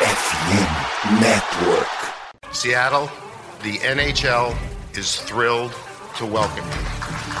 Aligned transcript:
FM 0.00 1.20
Network. 1.20 1.86
Seattle, 2.52 3.08
the 3.62 3.78
NHL 3.78 4.56
is 4.98 5.20
thrilled 5.20 5.72
to 6.16 6.26
welcome 6.26 6.66
you. 6.66 7.33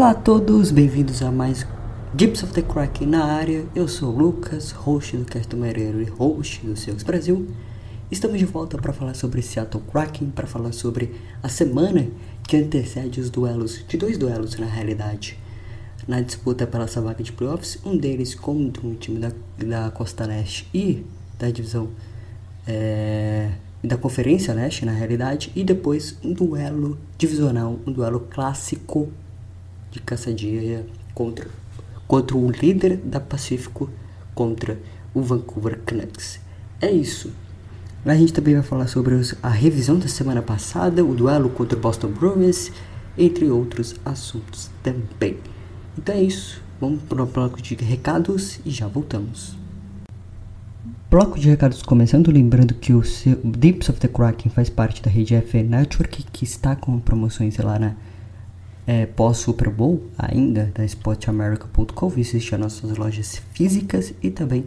Olá 0.00 0.12
a 0.12 0.14
todos, 0.14 0.70
bem-vindos 0.70 1.20
a 1.20 1.30
mais 1.30 1.66
Gips 2.16 2.42
of 2.42 2.54
the 2.54 2.62
Crack 2.62 3.04
na 3.04 3.22
área. 3.22 3.66
Eu 3.74 3.86
sou 3.86 4.08
o 4.08 4.18
Lucas, 4.18 4.70
host 4.70 5.14
do 5.14 5.26
Cartão 5.26 5.58
Mereiro 5.58 6.00
e 6.00 6.06
host 6.06 6.64
do 6.64 6.74
Seus 6.74 7.02
Brasil. 7.02 7.46
Estamos 8.10 8.38
de 8.38 8.46
volta 8.46 8.78
para 8.78 8.94
falar 8.94 9.12
sobre 9.12 9.42
Seattle 9.42 9.84
Kraken, 9.92 10.30
para 10.30 10.46
falar 10.46 10.72
sobre 10.72 11.20
a 11.42 11.50
semana 11.50 12.08
que 12.48 12.56
antecede 12.56 13.20
os 13.20 13.28
duelos, 13.28 13.84
de 13.86 13.98
dois 13.98 14.16
duelos 14.16 14.56
na 14.56 14.64
realidade, 14.64 15.38
na 16.08 16.22
disputa 16.22 16.66
pela 16.66 16.84
essa 16.84 17.02
vaga 17.02 17.22
de 17.22 17.32
playoffs, 17.32 17.78
um 17.84 17.94
deles 17.94 18.34
contra 18.34 18.86
um 18.86 18.94
time 18.94 19.18
da, 19.18 19.32
da 19.58 19.90
Costa 19.90 20.24
Leste 20.24 20.66
e 20.72 21.04
da 21.38 21.50
divisão 21.50 21.90
é, 22.66 23.50
da 23.84 23.98
Conferência 23.98 24.54
Leste, 24.54 24.86
na 24.86 24.92
realidade, 24.92 25.52
e 25.54 25.62
depois 25.62 26.16
um 26.24 26.32
duelo 26.32 26.96
divisional, 27.18 27.78
um 27.86 27.92
duelo 27.92 28.20
clássico 28.30 29.12
de 29.90 30.00
caçadinha 30.00 30.84
contra, 31.14 31.48
contra 32.06 32.36
o 32.36 32.50
líder 32.50 32.96
da 32.96 33.20
Pacífico 33.20 33.90
contra 34.34 34.78
o 35.12 35.22
Vancouver 35.22 35.80
Canucks. 35.84 36.40
É 36.80 36.90
isso. 36.90 37.32
A 38.04 38.14
gente 38.14 38.32
também 38.32 38.54
vai 38.54 38.62
falar 38.62 38.86
sobre 38.86 39.14
a 39.42 39.48
revisão 39.48 39.98
da 39.98 40.08
semana 40.08 40.40
passada, 40.40 41.04
o 41.04 41.14
duelo 41.14 41.50
contra 41.50 41.76
o 41.76 41.80
Boston 41.80 42.08
Bruins, 42.08 42.70
entre 43.18 43.50
outros 43.50 43.94
assuntos 44.04 44.70
também. 44.82 45.36
Então 45.98 46.14
é 46.14 46.22
isso. 46.22 46.62
Vamos 46.80 47.02
para 47.02 47.22
o 47.22 47.26
bloco 47.26 47.60
de 47.60 47.74
recados 47.74 48.58
e 48.64 48.70
já 48.70 48.88
voltamos. 48.88 49.54
Bloco 51.10 51.38
de 51.38 51.50
recados 51.50 51.82
começando, 51.82 52.30
lembrando 52.30 52.72
que 52.72 52.94
o 52.94 53.02
Deeps 53.44 53.90
of 53.90 54.00
the 54.00 54.08
Kraken 54.08 54.50
faz 54.50 54.70
parte 54.70 55.02
da 55.02 55.10
rede 55.10 55.34
FN 55.34 55.68
Network, 55.68 56.24
que 56.32 56.44
está 56.44 56.74
com 56.74 56.98
promoções 56.98 57.58
lá 57.58 57.78
na 57.78 57.96
é, 58.86 59.06
pós 59.06 59.38
Super 59.38 59.68
Bowl 59.70 60.02
ainda 60.18 60.70
da 60.74 60.84
SportAmerica.com. 60.84 62.08
Visite 62.08 62.54
as 62.54 62.60
nossas 62.60 62.96
lojas 62.96 63.40
físicas 63.52 64.12
e 64.22 64.30
também 64.30 64.64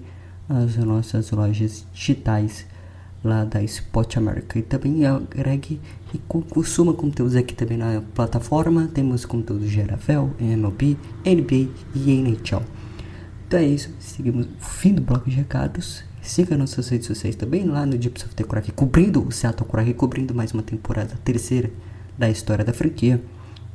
as 0.50 0.76
nossas 0.78 1.32
lojas 1.32 1.86
digitais 1.94 2.66
lá 3.24 3.46
da 3.46 3.62
Sport 3.64 4.18
America. 4.18 4.60
E 4.60 4.62
também 4.62 5.06
agregue 5.06 5.80
e 6.14 6.18
co- 6.28 6.42
consuma 6.42 6.94
conteúdos 6.94 7.36
aqui 7.36 7.54
também 7.56 7.78
na 7.78 8.02
plataforma. 8.14 8.90
Temos 8.94 9.26
conteúdos 9.26 9.70
de 9.70 9.80
NFL, 9.80 10.28
MLB, 10.40 10.98
NBA 11.26 11.70
e 11.96 12.12
NHL. 12.12 12.62
Então 13.48 13.60
é 13.60 13.66
isso, 13.66 13.90
seguimos 14.00 14.46
o 14.48 14.50
fim 14.60 14.94
do 14.94 15.02
bloco 15.02 15.30
de 15.30 15.36
recados. 15.36 16.04
Siga 16.22 16.56
nossas 16.58 16.88
redes 16.90 17.06
sociais 17.08 17.36
também 17.36 17.66
lá 17.66 17.86
no 17.86 17.98
Deeps 17.98 18.24
of 18.26 18.34
the 18.34 18.44
Crack, 18.46 18.72
cobrindo 18.72 19.22
o 19.22 19.32
Seattle 19.32 19.70
Crack, 19.70 19.94
cobrindo 19.94 20.34
mais 20.34 20.54
uma 20.54 20.64
temporada, 20.64 21.14
terceira 21.24 21.70
da 22.18 22.30
história 22.30 22.64
da 22.64 22.72
franquia. 22.74 23.22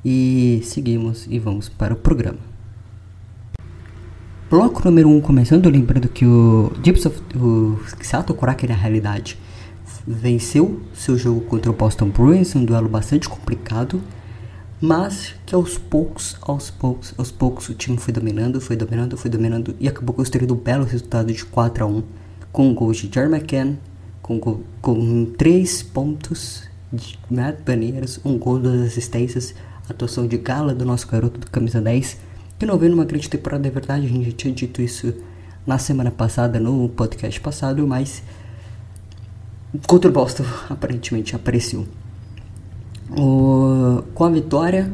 E 0.05 0.61
seguimos 0.65 1.27
e 1.29 1.39
vamos 1.39 1.69
para 1.69 1.93
o 1.93 1.97
programa. 1.97 2.39
Bloco 4.49 4.83
número 4.85 5.09
1 5.09 5.17
um, 5.17 5.21
começando, 5.21 5.69
lembrando 5.69 6.09
que 6.09 6.25
o 6.25 6.73
of 7.07 7.23
o 7.37 7.79
Seattle 8.01 8.39
Kraken 8.39 8.71
na 8.71 8.75
realidade 8.75 9.39
venceu 10.07 10.81
seu 10.95 11.19
jogo 11.19 11.43
contra 11.43 11.71
o 11.71 11.75
Boston 11.75 12.09
Bruins, 12.09 12.57
um 12.57 12.65
duelo 12.65 12.89
bastante 12.89 13.29
complicado, 13.29 14.03
mas 14.81 15.35
que 15.45 15.55
aos 15.55 15.77
poucos, 15.77 16.37
aos 16.41 16.71
poucos, 16.71 17.13
aos 17.19 17.31
poucos 17.31 17.69
o 17.69 17.75
time 17.75 17.99
foi 17.99 18.15
dominando, 18.15 18.59
foi 18.59 18.75
dominando, 18.75 19.19
foi 19.19 19.31
dominando 19.31 19.75
e 19.79 19.87
acabou 19.87 20.15
construindo 20.15 20.55
um 20.55 20.57
belo 20.57 20.85
resultado 20.85 21.31
de 21.31 21.45
4 21.45 21.85
a 21.85 21.87
1 21.87 22.03
com 22.51 22.73
gols 22.73 22.97
de 22.97 23.11
Jerry 23.13 23.31
McCann, 23.31 23.77
com, 24.23 24.41
com 24.81 25.27
3 25.37 25.83
pontos 25.83 26.63
de 26.91 27.19
Matt 27.31 27.61
Beniers, 27.67 28.19
um 28.25 28.39
gol 28.39 28.59
das 28.59 28.81
assistências, 28.81 29.55
atuação 29.91 30.27
de 30.27 30.37
gala 30.39 30.75
do 30.75 30.85
nosso 30.85 31.07
garoto 31.09 31.41
do 31.41 31.51
camisa 31.51 31.81
10, 31.81 32.19
que 32.59 32.67
não 32.67 32.77
veio 32.79 32.91
numa 32.93 33.05
grande 33.05 33.29
temporada, 33.29 33.67
é 33.67 33.71
verdade, 33.71 34.07
a 34.07 34.09
gente 34.09 34.27
já 34.31 34.33
tinha 34.37 34.53
dito 34.55 34.83
isso 34.83 35.15
na 35.67 35.79
semana 35.79 36.11
passada, 36.11 36.59
no 36.59 36.89
podcast 36.89 37.41
passado, 37.41 37.87
mas 37.87 38.23
contra 39.87 40.11
o 40.11 40.13
Boston 40.13 40.45
aparentemente 40.69 41.37
apareceu. 41.37 41.87
O- 43.17 44.03
com 44.15 44.25
a 44.25 44.31
vitória, 44.31 44.93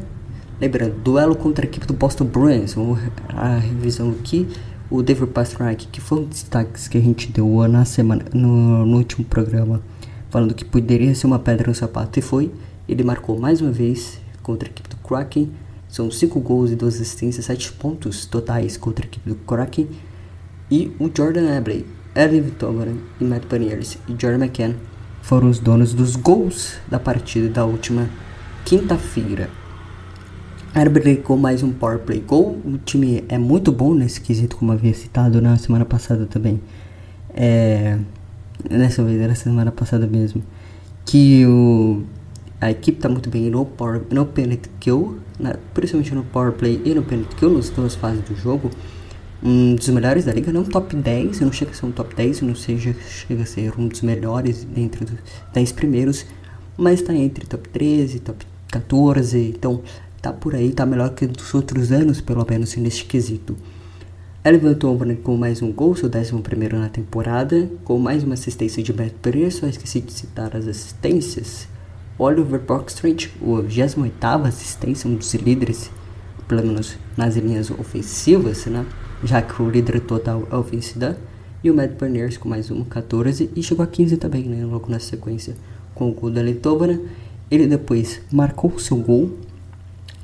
lembrando, 0.60 0.94
duelo 1.02 1.34
contra 1.34 1.64
a 1.64 1.68
equipe 1.68 1.86
do 1.86 1.94
Boston 1.94 2.24
Bruins, 2.24 2.74
a 3.36 3.56
revisão 3.58 4.10
aqui, 4.10 4.48
o 4.90 5.02
David 5.02 5.30
Pastrnak, 5.32 5.86
que 5.88 6.00
foi 6.00 6.18
um 6.18 6.24
dos 6.24 6.42
destaques 6.42 6.86
que 6.86 6.98
a 6.98 7.00
gente 7.00 7.30
deu 7.32 7.46
na 7.68 7.84
semana, 7.84 8.24
no, 8.32 8.86
no 8.86 8.96
último 8.98 9.24
programa, 9.24 9.80
falando 10.30 10.54
que 10.54 10.64
poderia 10.64 11.14
ser 11.14 11.26
uma 11.26 11.38
pedra 11.38 11.68
no 11.68 11.74
sapato, 11.74 12.18
e 12.18 12.22
foi, 12.22 12.52
ele 12.88 13.02
marcou 13.02 13.38
mais 13.38 13.60
uma 13.60 13.72
vez 13.72 14.20
contra 14.44 14.68
a 14.68 14.70
equipe 14.70 14.88
do 14.88 14.96
Kraken, 14.96 15.50
são 15.88 16.08
5 16.10 16.38
gols 16.38 16.70
e 16.70 16.76
2 16.76 16.94
assistências, 16.94 17.46
7 17.46 17.72
pontos 17.72 18.26
totais 18.26 18.76
contra 18.76 19.04
a 19.04 19.08
equipe 19.08 19.28
do 19.28 19.34
Kraken, 19.34 19.88
e 20.70 20.94
o 21.00 21.10
Jordan 21.12 21.56
Abley, 21.56 21.84
Evan 22.14 22.42
Vitovaran 22.42 22.96
e 23.20 23.24
Matt 23.24 23.46
Panieres 23.46 23.98
e 24.08 24.12
Jordan 24.12 24.44
McCann 24.44 24.74
foram 25.24 25.48
os 25.48 25.58
donos 25.58 25.94
dos 25.94 26.16
gols 26.16 26.74
da 26.86 26.98
partida 26.98 27.48
da 27.48 27.64
última 27.64 28.10
quinta-feira. 28.64 29.48
Abley 30.74 31.16
com 31.16 31.36
mais 31.36 31.62
um 31.62 31.72
power 31.72 32.00
play 32.00 32.20
goal. 32.20 32.58
O 32.64 32.76
time 32.76 33.24
é 33.28 33.38
muito 33.38 33.72
bom 33.72 33.94
nesse 33.94 34.20
quesito, 34.20 34.56
como 34.56 34.72
havia 34.72 34.92
citado 34.92 35.40
na 35.40 35.56
semana 35.56 35.86
passada 35.86 36.26
também. 36.26 36.60
É, 37.32 37.98
nessa 38.68 39.02
vez, 39.02 39.18
era 39.18 39.34
semana 39.34 39.72
passada 39.72 40.06
mesmo. 40.06 40.42
Que 41.06 41.46
o, 41.46 42.02
a 42.64 42.70
equipe 42.70 42.98
está 42.98 43.08
muito 43.08 43.28
bem 43.28 43.50
no, 43.50 43.64
power, 43.64 44.02
no 44.10 44.24
penalty 44.24 44.70
kill, 44.80 45.18
na, 45.38 45.56
principalmente 45.74 46.14
no 46.14 46.24
power 46.24 46.52
play 46.52 46.80
e 46.84 46.94
no 46.94 47.02
penalty 47.02 47.36
kill, 47.36 47.50
nas 47.50 47.68
duas 47.70 47.94
fases 47.94 48.22
do 48.22 48.34
jogo 48.34 48.70
um 49.44 49.74
dos 49.74 49.88
melhores 49.90 50.24
da 50.24 50.32
liga, 50.32 50.50
não 50.50 50.64
top 50.64 50.96
10, 50.96 51.40
não 51.40 51.52
chega 51.52 51.70
a 51.70 51.74
ser 51.74 51.84
um 51.84 51.92
top 51.92 52.14
10, 52.14 52.40
não 52.40 52.54
seja, 52.54 52.96
chega 53.06 53.42
a 53.42 53.46
ser 53.46 53.78
um 53.78 53.86
dos 53.86 54.00
melhores 54.00 54.66
entre 54.74 55.04
os 55.04 55.10
10 55.52 55.72
primeiros, 55.72 56.24
mas 56.78 57.00
está 57.00 57.14
entre 57.14 57.44
top 57.46 57.68
13, 57.68 58.20
top 58.20 58.46
14, 58.68 59.38
então 59.54 59.82
tá 60.22 60.32
por 60.32 60.54
aí, 60.54 60.72
tá 60.72 60.86
melhor 60.86 61.10
que 61.10 61.26
dos 61.26 61.52
outros 61.52 61.92
anos, 61.92 62.22
pelo 62.22 62.46
menos 62.48 62.74
neste 62.76 63.04
quesito. 63.04 63.54
Ela 64.42 64.56
levantou 64.56 64.98
com 65.22 65.36
mais 65.36 65.60
um 65.60 65.70
gol, 65.70 65.94
seu 65.94 66.08
11 66.08 66.40
primeiro 66.42 66.78
na 66.78 66.88
temporada, 66.88 67.68
com 67.84 67.98
mais 67.98 68.24
uma 68.24 68.34
assistência 68.34 68.82
de 68.82 68.94
Beto 68.94 69.16
Pereira, 69.20 69.50
só 69.50 69.66
esqueci 69.66 70.00
de 70.00 70.12
citar 70.12 70.56
as 70.56 70.66
assistências. 70.66 71.73
Oliver 72.18 72.60
Bockstreet, 72.60 73.30
o 73.40 73.62
28ª 73.62 74.46
assistência, 74.46 75.10
um 75.10 75.16
dos 75.16 75.34
líderes, 75.34 75.90
pelo 76.46 76.64
menos 76.64 76.96
nas 77.16 77.36
linhas 77.36 77.70
ofensivas, 77.70 78.66
né? 78.66 78.86
já 79.24 79.42
que 79.42 79.60
o 79.60 79.68
líder 79.68 80.00
total 80.00 80.46
é 80.50 80.54
o 80.54 80.62
Vince 80.62 80.98
Dunn, 80.98 81.14
e 81.62 81.70
o 81.70 81.74
Matt 81.74 81.92
Berners 81.92 82.36
com 82.36 82.48
mais 82.48 82.70
um, 82.70 82.84
14, 82.84 83.50
e 83.56 83.62
chegou 83.62 83.82
a 83.82 83.86
15 83.86 84.18
também, 84.18 84.44
né, 84.44 84.64
logo 84.66 84.90
na 84.90 84.98
sequência, 84.98 85.56
com 85.94 86.10
o 86.10 86.12
gol 86.12 86.30
da 86.30 86.42
Letovana. 86.42 87.00
Ele 87.50 87.66
depois 87.66 88.20
marcou 88.30 88.78
seu 88.78 88.98
gol 88.98 89.38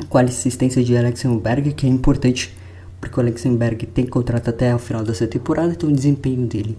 com 0.09 0.19
a 0.19 0.23
assistência 0.23 0.85
de 0.85 0.97
Alexenberg, 0.97 1.73
que 1.73 1.87
é 1.87 1.89
importante, 1.89 2.55
porque 3.01 3.19
o 3.19 3.23
Alexenberg 3.23 3.87
tem 3.87 4.07
contrato 4.07 4.51
até 4.51 4.75
o 4.75 4.79
final 4.79 5.03
dessa 5.03 5.27
temporada, 5.27 5.73
então 5.73 5.89
o 5.89 5.93
desempenho 5.93 6.47
dele, 6.47 6.77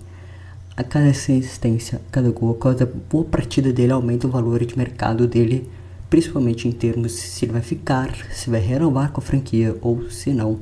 a 0.81 0.83
cada 0.83 1.10
assistência, 1.10 2.01
cada 2.12 2.31
gol, 2.31 2.56
cada 2.56 2.86
boa 2.86 3.24
partida 3.24 3.72
dele 3.72 3.92
aumenta 3.92 4.28
o 4.28 4.31
valor 4.31 4.66
de 4.66 4.75
mercado 4.75 5.28
dele, 5.28 5.69
principalmente 6.10 6.68
em 6.68 6.72
termos 6.72 7.12
se 7.13 7.45
ele 7.45 7.54
vai 7.54 7.62
ficar, 7.62 8.13
se 8.31 8.50
vai 8.50 8.60
renovar 8.60 9.12
com 9.12 9.22
a 9.22 9.24
franquia 9.24 9.78
ou 9.80 10.10
se 10.10 10.31
não, 10.31 10.60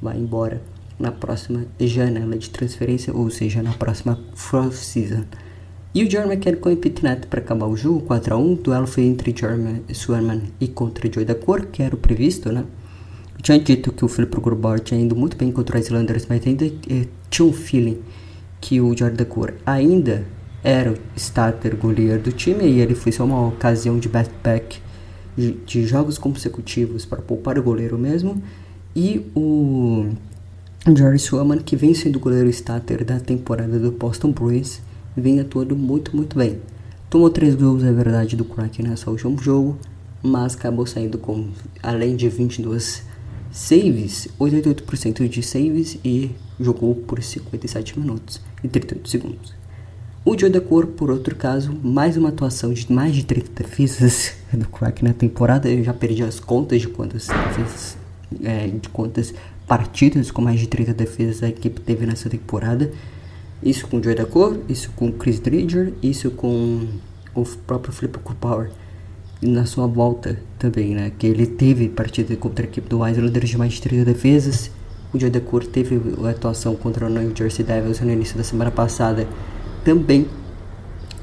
vai 0.00 0.16
embora 0.16 0.62
na 0.98 1.10
próxima 1.10 1.66
janela 1.80 2.38
de 2.38 2.48
transferência, 2.48 3.12
ou 3.12 3.28
seja, 3.28 3.60
na 3.60 3.72
próxima 3.72 4.18
off-season. 4.52 5.24
E 5.92 6.04
o 6.04 6.10
Jeremy 6.10 6.34
McCann 6.34 6.56
com 6.56 6.72
o 6.72 6.76
Pitnet 6.76 7.26
para 7.26 7.40
acabar 7.40 7.66
o 7.66 7.76
jogo, 7.76 8.06
4x1. 8.06 8.52
O 8.52 8.62
duelo 8.62 8.86
foi 8.86 9.04
entre 9.04 9.34
Jeremy 9.36 9.82
Swerman 9.92 10.42
e 10.60 10.68
contra 10.68 11.10
Joy 11.12 11.24
da 11.24 11.34
Cor, 11.34 11.66
que 11.66 11.82
era 11.82 11.94
o 11.94 11.98
previsto, 11.98 12.52
né? 12.52 12.64
Eu 13.34 13.42
tinha 13.42 13.58
dito 13.58 13.92
que 13.92 14.04
o 14.04 14.08
Philip 14.08 14.40
Grubauer 14.40 14.80
tinha 14.80 15.00
ido 15.00 15.16
muito 15.16 15.36
bem 15.36 15.50
contra 15.50 15.78
os 15.78 15.86
Islanders, 15.86 16.26
mas 16.28 16.46
ainda 16.46 16.66
eh, 16.66 17.06
tinha 17.30 17.46
um 17.46 17.52
feeling 17.52 17.98
que 18.60 18.80
o 18.80 18.96
Jordan 18.96 19.16
da 19.16 19.24
Cor 19.24 19.54
ainda 19.64 20.24
era 20.62 20.92
o 20.92 20.98
starter 21.14 21.76
goleiro 21.76 22.20
do 22.20 22.32
time 22.32 22.64
e 22.64 22.80
ele 22.80 22.94
foi 22.94 23.12
só 23.12 23.24
uma 23.24 23.46
ocasião 23.48 23.98
de 23.98 24.08
back-back 24.08 24.80
de, 25.36 25.52
de 25.52 25.86
jogos 25.86 26.18
consecutivos 26.18 27.04
para 27.04 27.22
poupar 27.22 27.58
o 27.58 27.62
goleiro 27.62 27.96
mesmo. 27.98 28.42
E 28.94 29.30
o 29.34 30.08
Jerry 30.86 31.18
Swayman, 31.18 31.58
que 31.58 31.76
vem 31.76 31.94
sendo 31.94 32.16
o 32.16 32.20
goleiro 32.20 32.48
starter 32.48 33.04
da 33.04 33.20
temporada 33.20 33.78
do 33.78 33.92
Boston 33.92 34.32
Bruins, 34.32 34.80
vem 35.16 35.38
atuando 35.38 35.76
muito, 35.76 36.16
muito 36.16 36.36
bem. 36.36 36.60
Tomou 37.08 37.30
três 37.30 37.54
gols, 37.54 37.84
é 37.84 37.92
verdade, 37.92 38.36
do 38.36 38.44
Kraken 38.44 38.88
nesse 38.88 39.08
último 39.08 39.38
jogo, 39.38 39.78
mas 40.22 40.54
acabou 40.54 40.86
saindo 40.86 41.18
com, 41.18 41.48
além 41.82 42.16
de 42.16 42.28
22 42.28 43.04
saves, 43.50 44.28
88% 44.40 45.28
de 45.28 45.42
saves 45.42 45.98
e 46.04 46.32
jogou 46.58 46.94
por 46.94 47.22
57 47.22 47.98
minutos 47.98 48.40
e 48.62 48.68
38 48.68 49.08
segundos. 49.08 49.54
O 50.24 50.36
Joe 50.36 50.50
Decor, 50.50 50.88
por 50.88 51.10
outro 51.10 51.36
caso, 51.36 51.72
mais 51.84 52.16
uma 52.16 52.30
atuação 52.30 52.72
de 52.72 52.92
mais 52.92 53.14
de 53.14 53.24
30 53.24 53.62
defesas 53.62 54.34
do 54.52 54.68
Kraken 54.68 55.08
na 55.08 55.14
temporada. 55.14 55.68
Eu 55.68 55.84
já 55.84 55.94
perdi 55.94 56.24
as 56.24 56.40
contas 56.40 56.80
de 56.80 56.88
quantas 56.88 57.28
defesas, 57.28 57.96
é, 58.42 58.66
de 58.66 58.88
quantas 58.88 59.32
partidas 59.68 60.30
com 60.30 60.42
mais 60.42 60.58
de 60.58 60.66
30 60.66 60.94
defesas 60.94 61.42
a 61.42 61.48
equipe 61.48 61.80
teve 61.80 62.06
nessa 62.06 62.28
temporada. 62.28 62.90
Isso 63.62 63.86
com 63.86 63.98
o 63.98 64.02
Joe 64.02 64.14
Decor, 64.14 64.58
isso 64.68 64.90
com 64.96 65.08
o 65.08 65.12
Chris 65.12 65.38
Dridger, 65.38 65.92
isso 66.02 66.30
com 66.32 66.86
o 67.34 67.44
próprio 67.66 67.92
Flip 67.92 68.18
Power 68.40 68.70
na 69.40 69.66
sua 69.66 69.86
volta 69.86 70.38
também, 70.58 70.94
né? 70.94 71.12
Que 71.16 71.26
ele 71.26 71.46
teve 71.46 71.88
partida 71.88 72.34
contra 72.36 72.64
a 72.64 72.68
equipe 72.68 72.88
do 72.88 73.06
Islanders 73.06 73.48
de 73.48 73.58
mais 73.58 73.74
de 73.74 73.82
30 73.82 74.04
defesas. 74.04 74.70
O 75.16 75.18
Joe 75.18 75.30
Decor 75.30 75.64
teve 75.64 75.98
a 76.22 76.30
atuação 76.30 76.76
contra 76.76 77.06
o 77.06 77.08
New 77.08 77.34
Jersey 77.34 77.64
Devils 77.64 78.00
no 78.00 78.12
início 78.12 78.36
da 78.36 78.44
semana 78.44 78.70
passada 78.70 79.26
também 79.82 80.26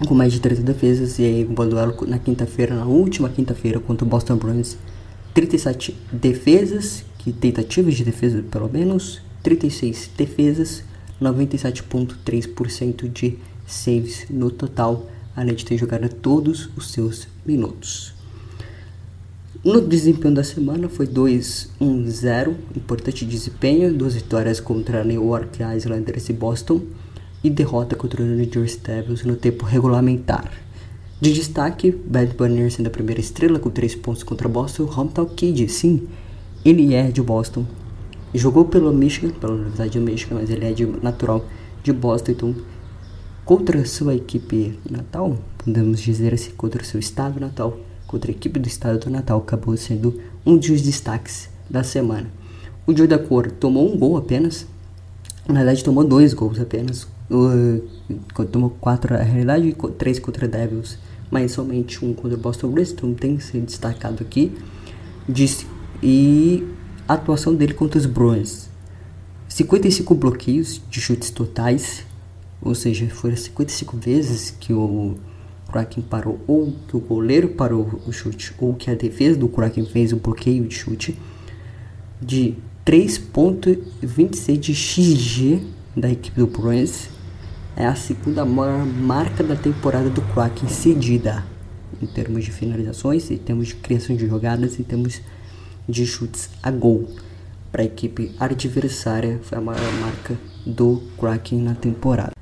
com 0.07 0.15
mais 0.15 0.33
de 0.33 0.39
30 0.39 0.63
defesas. 0.63 1.19
E 1.19 1.23
aí, 1.23 1.45
um 1.45 1.53
duelo 1.53 1.95
na 2.07 2.17
quinta-feira, 2.17 2.73
na 2.73 2.85
última 2.85 3.29
quinta-feira, 3.29 3.79
contra 3.79 4.03
o 4.03 4.07
Boston 4.09 4.37
Bruins. 4.37 4.77
37 5.35 5.95
defesas, 6.11 7.05
que 7.19 7.31
tentativas 7.31 7.93
de 7.93 8.03
defesa 8.03 8.43
pelo 8.49 8.67
menos, 8.67 9.21
36 9.43 10.09
defesas, 10.17 10.83
97,3% 11.21 13.07
de 13.11 13.37
saves 13.67 14.25
no 14.27 14.49
total, 14.49 15.07
além 15.35 15.53
de 15.53 15.63
ter 15.65 15.77
jogado 15.77 16.09
todos 16.09 16.67
os 16.75 16.91
seus 16.91 17.27
minutos. 17.45 18.12
No 19.63 19.79
desempenho 19.79 20.35
da 20.35 20.43
semana 20.43 20.89
foi 20.89 21.07
2-1-0, 21.07 22.53
importante 22.75 23.23
desempenho, 23.23 23.93
duas 23.93 24.13
vitórias 24.13 24.59
contra 24.59 25.05
New 25.05 25.23
York 25.23 25.59
Islanders 25.63 26.27
e 26.27 26.33
Boston 26.33 26.81
e 27.41 27.49
derrota 27.49 27.95
contra 27.95 28.21
o 28.21 28.25
New 28.25 28.51
Jersey 28.51 28.81
Devils 28.81 29.23
no 29.23 29.37
tempo 29.37 29.63
regulamentar. 29.63 30.51
De 31.21 31.31
destaque, 31.31 31.91
Bad 31.91 32.35
Bunny 32.35 32.69
sendo 32.69 32.87
a 32.87 32.89
primeira 32.89 33.21
estrela 33.21 33.57
com 33.57 33.69
3 33.69 33.95
pontos 33.95 34.21
contra 34.23 34.49
Boston, 34.49 34.83
Hometown 34.83 35.27
Kid, 35.27 35.69
sim, 35.69 36.09
ele 36.65 36.93
é 36.93 37.09
de 37.09 37.21
Boston. 37.21 37.65
Jogou 38.33 38.65
pelo 38.65 38.91
Michigan, 38.91 39.29
pela 39.29 39.53
Universidade 39.53 39.97
do 39.97 40.03
Michigan, 40.03 40.35
mas 40.41 40.49
ele 40.49 40.65
é 40.65 40.73
de 40.73 40.85
natural 40.85 41.45
de 41.81 41.93
Boston, 41.93 42.31
então 42.33 42.55
contra 43.45 43.85
sua 43.85 44.13
equipe 44.13 44.77
natal, 44.91 45.37
podemos 45.57 46.01
dizer 46.01 46.33
assim, 46.33 46.51
contra 46.51 46.83
seu 46.83 46.99
estado 46.99 47.39
natal, 47.39 47.79
contra 48.13 48.31
a 48.31 48.35
equipe 48.35 48.59
do 48.59 48.67
estado 48.67 48.99
do 48.99 49.09
Natal, 49.09 49.39
acabou 49.39 49.75
sendo 49.75 50.21
um 50.45 50.55
dos 50.55 50.81
destaques 50.81 51.49
da 51.67 51.83
semana. 51.83 52.27
O 52.85 52.95
Joe 52.95 53.07
da 53.07 53.17
Cor 53.17 53.49
tomou 53.49 53.91
um 53.91 53.97
gol 53.97 54.17
apenas, 54.17 54.67
na 55.47 55.55
verdade 55.55 55.83
tomou 55.83 56.03
dois 56.03 56.33
gols 56.33 56.59
apenas, 56.59 57.07
Uh, 57.31 57.81
tomou 58.51 58.69
quatro, 58.69 59.13
na 59.13 59.23
realidade, 59.23 59.75
três 59.97 60.19
contra 60.19 60.47
Devils, 60.47 60.99
mas 61.31 61.53
somente 61.53 62.03
um 62.05 62.13
contra 62.13 62.37
Boston 62.37 62.69
Bruins, 62.69 62.91
então 62.91 63.11
tem 63.13 63.37
que 63.37 63.43
ser 63.43 63.61
destacado 63.61 64.21
aqui. 64.21 64.51
Disse, 65.27 65.65
e 66.03 66.63
a 67.07 67.13
atuação 67.13 67.55
dele 67.55 67.73
contra 67.73 67.97
os 67.97 68.05
Bruins: 68.05 68.69
55 69.47 70.13
bloqueios 70.13 70.81
de 70.89 71.01
chutes 71.01 71.31
totais, 71.31 72.05
ou 72.61 72.75
seja, 72.75 73.09
foram 73.09 73.35
55 73.35 73.97
vezes 73.97 74.51
que 74.51 74.71
o 74.71 75.15
Kraken 75.73 76.03
parou, 76.03 76.39
ou 76.45 76.71
que 76.87 76.95
o 76.95 76.99
goleiro 76.99 77.49
parou 77.49 77.99
o 78.05 78.11
chute, 78.11 78.53
ou 78.59 78.75
que 78.75 78.91
a 78.91 78.93
defesa 78.93 79.39
do 79.39 79.49
Kraken 79.49 79.85
fez 79.85 80.13
o 80.13 80.17
bloqueio 80.17 80.63
de 80.67 80.75
chute, 80.75 81.17
de 82.21 82.53
3.26 82.85 84.57
de 84.57 84.75
XG 84.75 85.63
da 85.97 86.11
equipe 86.11 86.39
do 86.39 86.45
Bruins 86.45 87.09
é 87.75 87.87
a 87.87 87.95
segunda 87.95 88.45
maior 88.45 88.85
marca 88.85 89.43
da 89.43 89.55
temporada 89.55 90.09
do 90.11 90.21
Kraken 90.21 90.69
cedida 90.69 91.43
em 91.99 92.05
termos 92.05 92.45
de 92.45 92.51
finalizações, 92.51 93.31
em 93.31 93.37
termos 93.37 93.69
de 93.69 93.75
criação 93.75 94.15
de 94.15 94.27
jogadas, 94.27 94.79
em 94.79 94.83
termos 94.83 95.21
de 95.89 96.05
chutes 96.05 96.51
a 96.61 96.69
gol. 96.69 97.09
Para 97.71 97.81
a 97.81 97.85
equipe 97.85 98.31
adversária, 98.39 99.39
foi 99.41 99.57
a 99.57 99.61
maior 99.61 99.91
marca 99.93 100.37
do 100.65 101.01
Kraken 101.19 101.59
na 101.61 101.73
temporada. 101.73 102.33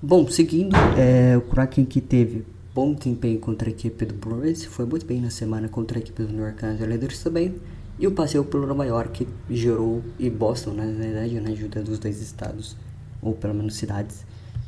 Bom, 0.00 0.28
seguindo, 0.28 0.76
é, 0.96 1.36
o 1.36 1.40
Kraken 1.40 1.84
que 1.84 2.00
teve 2.00 2.44
bom 2.74 2.94
desempenho 2.94 3.38
contra 3.40 3.68
a 3.68 3.72
equipe 3.72 4.04
do 4.04 4.14
Bruins, 4.14 4.64
foi 4.64 4.86
muito 4.86 5.04
bem 5.04 5.20
na 5.20 5.30
semana 5.30 5.68
contra 5.68 5.98
a 5.98 6.00
equipe 6.00 6.22
do 6.22 6.32
New 6.32 6.44
York 6.44 6.64
Islanders 6.64 7.22
também. 7.22 7.56
E 7.98 8.06
o 8.06 8.12
passeio 8.12 8.44
pelo 8.44 8.66
Nova 8.66 8.86
York 8.86 9.26
gerou, 9.50 10.02
e 10.18 10.30
Boston, 10.30 10.70
né, 10.70 10.86
na 10.86 11.04
verdade, 11.04 11.40
na 11.40 11.50
ajuda 11.50 11.82
dos 11.82 11.98
dois 11.98 12.22
estados, 12.22 12.76
ou 13.20 13.34
pelo 13.34 13.52
menos 13.52 13.74
cidades, 13.74 14.24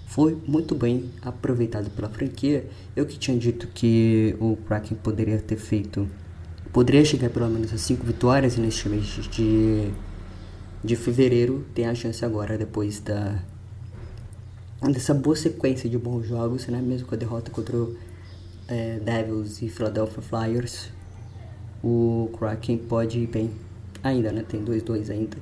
foi 0.07 0.37
muito 0.47 0.75
bem 0.75 1.11
aproveitado 1.23 1.89
pela 1.91 2.09
franquia. 2.11 2.67
Eu 2.95 3.07
que 3.07 3.19
tinha 3.19 3.39
dito 3.39 3.69
que 3.69 4.37
o 4.39 4.57
Kraken 4.57 4.99
poderia 5.03 5.39
ter 5.39 5.57
feito, 5.57 6.07
poderia 6.73 7.05
chegar 7.05 7.31
pelo 7.31 7.49
menos 7.49 7.73
a 7.73 7.79
5 7.79 8.05
vitórias 8.05 8.59
neste 8.59 8.89
mês 8.89 9.07
de, 9.07 9.91
de 10.85 10.97
fevereiro, 10.97 11.65
tem 11.75 11.87
a 11.87 11.95
chance 11.95 12.23
agora, 12.23 12.59
depois 12.59 13.01
da 13.01 13.43
dessa 14.91 15.15
boa 15.15 15.37
sequência 15.37 15.89
de 15.89 15.97
bons 15.97 16.27
jogos, 16.27 16.67
né? 16.67 16.81
mesmo 16.81 17.07
com 17.07 17.15
a 17.15 17.19
derrota 17.19 17.51
contra 17.51 17.77
o 17.77 17.97
é, 18.67 18.99
Devils 18.99 19.63
e 19.63 19.69
Philadelphia 19.69 20.23
Flyers, 20.23 20.91
o 21.83 22.31
Kraken 22.39 22.79
pode 22.79 23.19
ir 23.19 23.27
bem 23.27 23.51
ainda, 24.03 24.33
né? 24.33 24.45
Tem 24.49 24.65
2-2 24.65 25.11
ainda, 25.11 25.37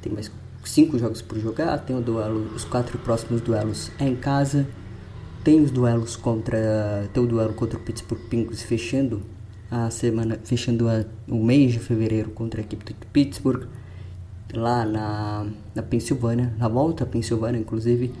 tem 0.00 0.12
mais 0.12 0.30
cinco 0.64 0.98
jogos 0.98 1.22
por 1.22 1.38
jogar, 1.38 1.78
tem 1.78 1.96
o 1.96 2.00
duelo, 2.00 2.54
os 2.54 2.64
quatro 2.64 2.98
próximos 2.98 3.40
duelos 3.40 3.90
é 3.98 4.06
em 4.06 4.16
casa, 4.16 4.66
tem 5.44 5.60
os 5.62 5.70
duelos 5.70 6.16
contra, 6.16 7.08
tem 7.12 7.22
o 7.22 7.26
duelo 7.26 7.54
contra 7.54 7.78
o 7.78 7.82
Pittsburgh 7.82 8.20
Penguins 8.28 8.62
fechando 8.62 9.22
a 9.70 9.90
semana, 9.90 10.38
fechando 10.44 10.88
a, 10.88 11.04
o 11.28 11.42
mês 11.42 11.72
de 11.72 11.78
fevereiro 11.78 12.30
contra 12.30 12.60
a 12.60 12.64
equipe 12.64 12.84
do 12.84 13.06
Pittsburgh, 13.12 13.64
lá 14.52 14.84
na, 14.84 15.46
na 15.74 15.82
Pensilvânia, 15.82 16.52
na 16.58 16.68
volta 16.68 17.04
à 17.04 17.06
Pensilvânia, 17.06 17.58
inclusive. 17.58 18.12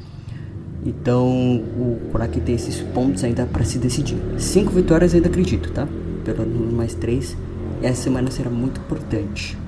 Então, 0.86 1.28
o 1.56 2.10
Kraken 2.12 2.42
tem 2.42 2.54
esses 2.54 2.80
pontos 2.80 3.24
ainda 3.24 3.44
para 3.44 3.64
se 3.64 3.78
decidir. 3.78 4.16
Cinco 4.38 4.70
vitórias 4.70 5.14
ainda 5.14 5.28
acredito, 5.28 5.72
tá? 5.72 5.86
Pelo 6.24 6.46
menos 6.46 6.72
mais 6.72 6.94
três. 6.94 7.36
Essa 7.82 8.04
semana 8.04 8.30
será 8.30 8.48
muito 8.48 8.80
importante 8.80 9.58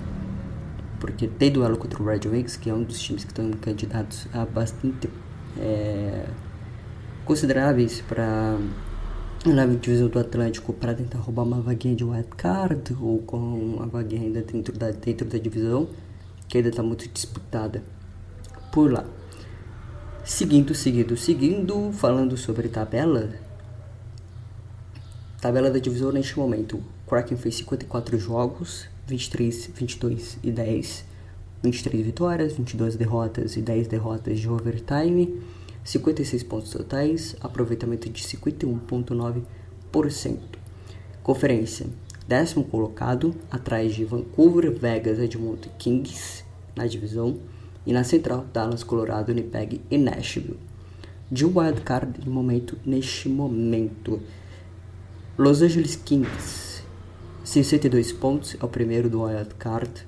porque 1.01 1.27
tem 1.27 1.51
duelo 1.51 1.77
contra 1.77 2.03
o 2.03 2.07
Red 2.07 2.29
Wings, 2.29 2.57
que 2.57 2.71
é 2.71 2.75
um 2.75 2.83
dos 2.83 3.01
times 3.01 3.25
que 3.25 3.31
estão 3.31 3.51
candidatos 3.53 4.27
a 4.33 4.45
bastante 4.45 5.09
é, 5.59 6.27
consideráveis 7.25 8.01
para 8.01 8.59
na 9.47 9.65
divisão 9.67 10.09
do 10.09 10.19
Atlântico 10.19 10.73
para 10.73 10.93
tentar 10.95 11.19
roubar 11.19 11.45
uma 11.45 11.61
vaguinha 11.61 11.95
de 11.95 12.03
wild 12.03 12.29
card 12.37 12.97
ou 13.01 13.19
com 13.19 13.37
uma 13.37 13.87
vaguinha 13.87 14.23
ainda 14.23 14.43
dentro 14.43 14.77
da, 14.77 14.91
dentro 14.91 15.29
da 15.29 15.39
divisão 15.39 15.89
que 16.49 16.59
ainda 16.59 16.71
está 16.71 16.83
muito 16.83 17.09
disputada 17.09 17.83
por 18.73 18.93
lá. 18.93 19.05
Seguindo, 20.29 20.75
seguindo, 20.75 21.17
seguindo, 21.17 21.91
falando 21.91 22.37
sobre 22.37 22.69
tabela. 22.69 23.31
Tabela 25.41 25.71
da 25.71 25.79
divisão 25.79 26.13
neste 26.13 26.39
momento. 26.39 26.85
Kraken 27.09 27.39
fez 27.39 27.55
54 27.55 28.19
jogos, 28.19 28.87
23, 29.07 29.71
22 29.75 30.39
e 30.43 30.51
10, 30.51 31.07
23 31.63 32.05
vitórias, 32.05 32.53
22 32.53 32.95
derrotas 32.95 33.57
e 33.57 33.63
10 33.63 33.89
derrotas 33.89 34.39
de 34.39 34.51
overtime, 34.51 35.41
56 35.83 36.43
pontos 36.43 36.73
totais, 36.73 37.35
aproveitamento 37.41 38.11
de 38.11 38.23
51,9%. 38.23 40.39
Conferência: 41.23 41.87
décimo 42.29 42.65
colocado, 42.65 43.35
atrás 43.51 43.95
de 43.95 44.05
Vancouver, 44.05 44.79
Vegas, 44.79 45.19
Edmonton 45.19 45.71
Kings 45.79 46.45
na 46.77 46.87
divisão, 46.87 47.39
e 47.89 47.93
na 47.93 48.05
central, 48.05 48.45
Dallas, 48.53 48.85
Colorado, 48.85 49.29
Winnipeg 49.29 49.81
e 49.91 49.97
Nashville. 49.97 50.59
De 51.33 51.47
wildcard 51.47 52.21
no 52.27 52.31
momento, 52.31 52.77
neste 52.85 53.31
momento, 53.31 54.21
Los 55.39 55.63
Angeles 55.63 55.97
Kings 55.97 56.83
62 57.43 58.13
pontos 58.13 58.57
é 58.61 58.65
o 58.65 58.69
primeiro 58.69 59.09
do 59.09 59.23
Wild 59.23 59.55
Card. 59.55 60.07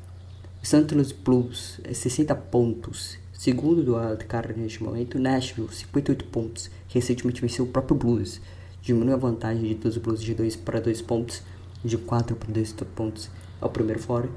St. 0.63 0.95
Louis 0.95 1.11
Blues 1.11 1.81
é 1.83 1.95
60 1.95 2.35
pontos, 2.35 3.19
Segundo 3.33 3.83
do 3.83 3.97
wildcard 3.97 4.53
neste 4.61 4.83
momento, 4.83 5.19
Nashville, 5.19 5.73
58 5.73 6.27
pontos. 6.27 6.71
Recentemente 6.89 7.41
venceu 7.41 7.65
o 7.65 7.69
próprio 7.69 7.97
Blues. 7.97 8.39
Diminui 8.83 9.15
a 9.15 9.17
vantagem 9.17 9.75
dos 9.77 9.97
Blues 9.97 10.21
de 10.21 10.35
2 10.35 10.57
para 10.57 10.79
2 10.79 11.01
pontos, 11.01 11.43
de 11.83 11.97
4 11.97 12.37
para 12.37 12.53
2 12.53 12.73
pontos 12.95 13.31
ao 13.59 13.71
primeiro 13.71 13.99
fora. 13.99 14.29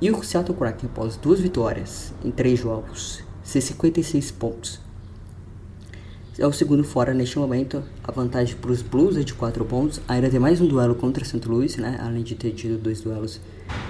E 0.00 0.12
o 0.12 0.22
Seattle 0.22 0.56
Kraken, 0.56 0.88
após 0.88 1.16
duas 1.16 1.40
vitórias 1.40 2.14
em 2.24 2.30
três 2.30 2.60
jogos, 2.60 3.20
56 3.42 4.30
pontos. 4.30 4.78
É 6.38 6.46
o 6.46 6.52
segundo 6.52 6.84
fora 6.84 7.12
neste 7.12 7.36
momento. 7.36 7.82
A 8.04 8.12
vantagem 8.12 8.54
para 8.54 8.70
os 8.70 8.80
Blues 8.80 9.16
é 9.16 9.24
de 9.24 9.34
4 9.34 9.64
pontos. 9.64 10.00
Ainda 10.06 10.30
tem 10.30 10.38
mais 10.38 10.60
um 10.60 10.68
duelo 10.68 10.94
contra 10.94 11.24
St. 11.24 11.40
Louis, 11.48 11.76
né? 11.78 11.98
além 12.00 12.22
de 12.22 12.36
ter 12.36 12.52
tido 12.52 12.80
dois 12.80 13.00
duelos 13.00 13.40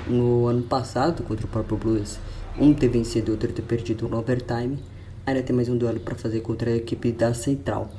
no 0.06 0.46
ano 0.46 0.62
passado 0.62 1.22
contra 1.24 1.44
o 1.44 1.48
próprio 1.48 1.76
Blues. 1.76 2.18
Um 2.58 2.72
ter 2.72 2.88
vencido 2.88 3.30
e 3.30 3.32
outro 3.32 3.52
ter 3.52 3.60
perdido 3.60 4.08
no 4.08 4.16
overtime. 4.16 4.78
Ainda 5.26 5.42
tem 5.42 5.54
mais 5.54 5.68
um 5.68 5.76
duelo 5.76 6.00
para 6.00 6.14
fazer 6.14 6.40
contra 6.40 6.70
a 6.70 6.76
equipe 6.76 7.12
da 7.12 7.34
Central. 7.34 7.90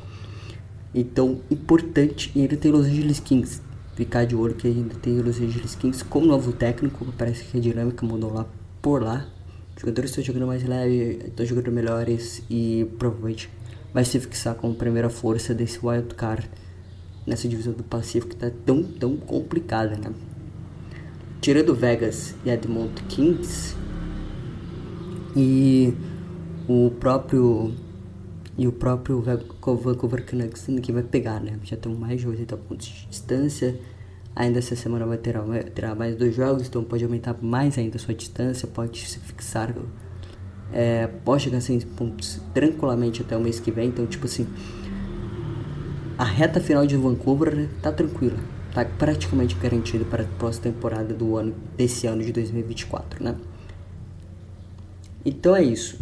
Então, 0.96 1.42
importante. 1.52 2.32
E 2.36 2.42
ainda 2.42 2.58
tem 2.58 2.72
Los 2.72 2.88
Angeles 2.88 3.20
Kings. 3.20 3.62
Ficar 4.00 4.24
de 4.24 4.34
olho 4.34 4.56
que 4.56 4.66
ainda 4.66 4.96
tem 4.96 5.20
Los 5.20 5.42
Angeles 5.42 5.76
Kings 5.76 6.06
como 6.06 6.26
novo 6.26 6.54
técnico. 6.54 7.06
Parece 7.18 7.44
que 7.44 7.58
a 7.58 7.60
dinâmica 7.60 8.06
mudou 8.06 8.32
lá 8.32 8.46
por 8.82 9.04
lá. 9.04 9.28
Os 9.76 9.82
jogadores 9.82 10.12
estão 10.12 10.24
jogando 10.24 10.48
mais 10.48 10.64
leve, 10.64 11.20
estão 11.28 11.46
jogando 11.46 11.70
melhores 11.70 12.42
e 12.50 12.88
provavelmente 12.98 13.50
vai 13.94 14.06
se 14.06 14.18
fixar 14.18 14.56
como 14.56 14.74
primeira 14.74 15.10
força 15.10 15.54
desse 15.54 15.86
wild 15.86 16.16
card 16.16 16.50
nessa 17.28 17.46
divisão 17.50 17.74
do 17.74 17.84
Pacífico 17.84 18.30
que 18.30 18.38
tá 18.38 18.50
tão, 18.66 18.84
tão 18.84 19.18
complicada, 19.18 19.98
né? 19.98 20.14
Tirando 21.42 21.76
Vegas 21.76 22.34
e 22.46 22.50
Edmont 22.52 23.04
Kings 23.10 23.76
e 25.36 25.94
o 26.70 26.90
próprio 27.02 27.74
e 28.60 28.68
o 28.68 28.74
próprio 28.74 29.22
Vancouver 29.22 30.26
Canucks 30.26 30.68
que 30.84 30.92
vai 30.92 31.02
pegar, 31.02 31.40
né? 31.40 31.58
Já 31.64 31.78
estão 31.78 31.96
mais 31.96 32.20
de 32.20 32.28
80 32.28 32.58
pontos 32.58 32.88
de 32.88 33.08
distância. 33.08 33.80
Ainda 34.36 34.60
essa 34.60 34.76
semana 34.76 35.06
vai 35.06 35.18
ter, 35.18 35.40
terá 35.74 35.96
mais 35.96 36.18
dois 36.18 36.36
jogos, 36.36 36.68
então 36.68 36.84
pode 36.84 37.02
aumentar 37.06 37.38
mais 37.42 37.78
ainda 37.78 37.96
a 37.96 38.00
sua 38.00 38.14
distância, 38.14 38.68
pode 38.68 39.08
se 39.08 39.18
fixar 39.18 39.74
é, 40.74 41.08
pode 41.08 41.44
chegar 41.44 41.60
a 41.60 41.62
100 41.62 41.80
pontos 41.80 42.42
tranquilamente 42.54 43.22
até 43.22 43.38
o 43.38 43.40
mês 43.40 43.62
que 43.62 43.72
vem. 43.72 43.88
Então, 43.88 44.06
tipo 44.06 44.26
assim, 44.26 44.46
a 46.18 46.26
reta 46.26 46.60
final 46.60 46.86
de 46.86 46.98
Vancouver 46.98 47.70
tá 47.82 47.94
tranquila, 47.94 48.38
tá 48.74 48.84
praticamente 48.84 49.56
garantida 49.56 50.04
para 50.04 50.24
a 50.24 50.28
próxima 50.38 50.66
temporada 50.66 51.14
do 51.14 51.38
ano 51.38 51.56
desse 51.78 52.08
ano 52.08 52.22
de 52.22 52.34
2024, 52.34 53.24
né? 53.24 53.38
Então 55.24 55.56
é 55.56 55.64
isso. 55.64 55.98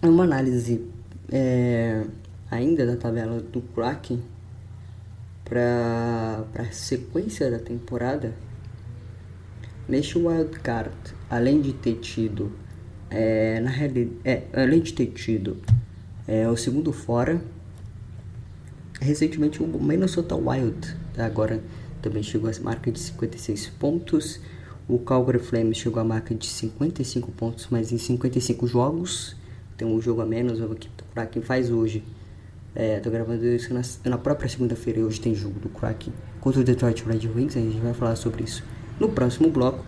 É 0.00 0.08
uma 0.08 0.24
análise 0.24 0.80
é, 1.30 2.04
ainda 2.50 2.86
da 2.86 2.96
tabela 2.96 3.40
do 3.40 3.60
Kraken 3.60 4.20
para 5.44 6.44
a 6.54 6.64
sequência 6.72 7.50
da 7.50 7.58
temporada. 7.58 8.34
Neste 9.88 10.18
wildcard, 10.18 10.94
além 11.28 11.60
de 11.60 11.72
ter 11.72 11.94
tido 11.96 12.52
é, 13.10 13.58
na 13.60 13.70
realidade, 13.70 14.16
é, 14.24 14.44
além 14.52 14.80
de 14.80 14.92
ter 14.92 15.06
tido 15.06 15.56
é, 16.28 16.48
o 16.48 16.56
segundo 16.56 16.92
fora, 16.92 17.42
recentemente 19.00 19.60
o 19.62 19.66
Minnesota 19.66 20.36
Wild 20.36 20.94
tá? 21.14 21.26
agora 21.26 21.60
também 22.00 22.22
chegou 22.22 22.48
à 22.48 22.62
marca 22.62 22.90
de 22.92 23.00
56 23.00 23.66
pontos. 23.70 24.40
O 24.88 24.98
Calgary 24.98 25.38
Flames 25.38 25.76
chegou 25.76 26.00
à 26.00 26.04
marca 26.04 26.34
de 26.34 26.46
55 26.46 27.30
pontos, 27.32 27.66
mas 27.70 27.92
em 27.92 27.98
55 27.98 28.66
jogos. 28.66 29.36
Tem 29.76 29.86
um 29.86 30.00
jogo 30.00 30.20
a 30.20 30.26
menos, 30.26 30.60
o 30.60 30.76
do 31.20 31.26
Kraken 31.26 31.42
faz 31.42 31.70
hoje. 31.70 32.02
É, 32.74 33.00
tô 33.00 33.10
gravando 33.10 33.44
isso 33.44 33.74
na, 33.74 33.82
na 34.04 34.18
própria 34.18 34.48
segunda-feira. 34.48 35.00
Hoje 35.00 35.20
tem 35.20 35.34
jogo 35.34 35.58
do 35.60 35.68
Kraken 35.68 36.12
contra 36.40 36.60
o 36.60 36.64
Detroit 36.64 37.04
Red 37.04 37.28
Wings. 37.28 37.56
A 37.56 37.60
gente 37.60 37.78
vai 37.78 37.92
falar 37.92 38.16
sobre 38.16 38.44
isso 38.44 38.62
no 38.98 39.08
próximo 39.08 39.50
bloco. 39.50 39.84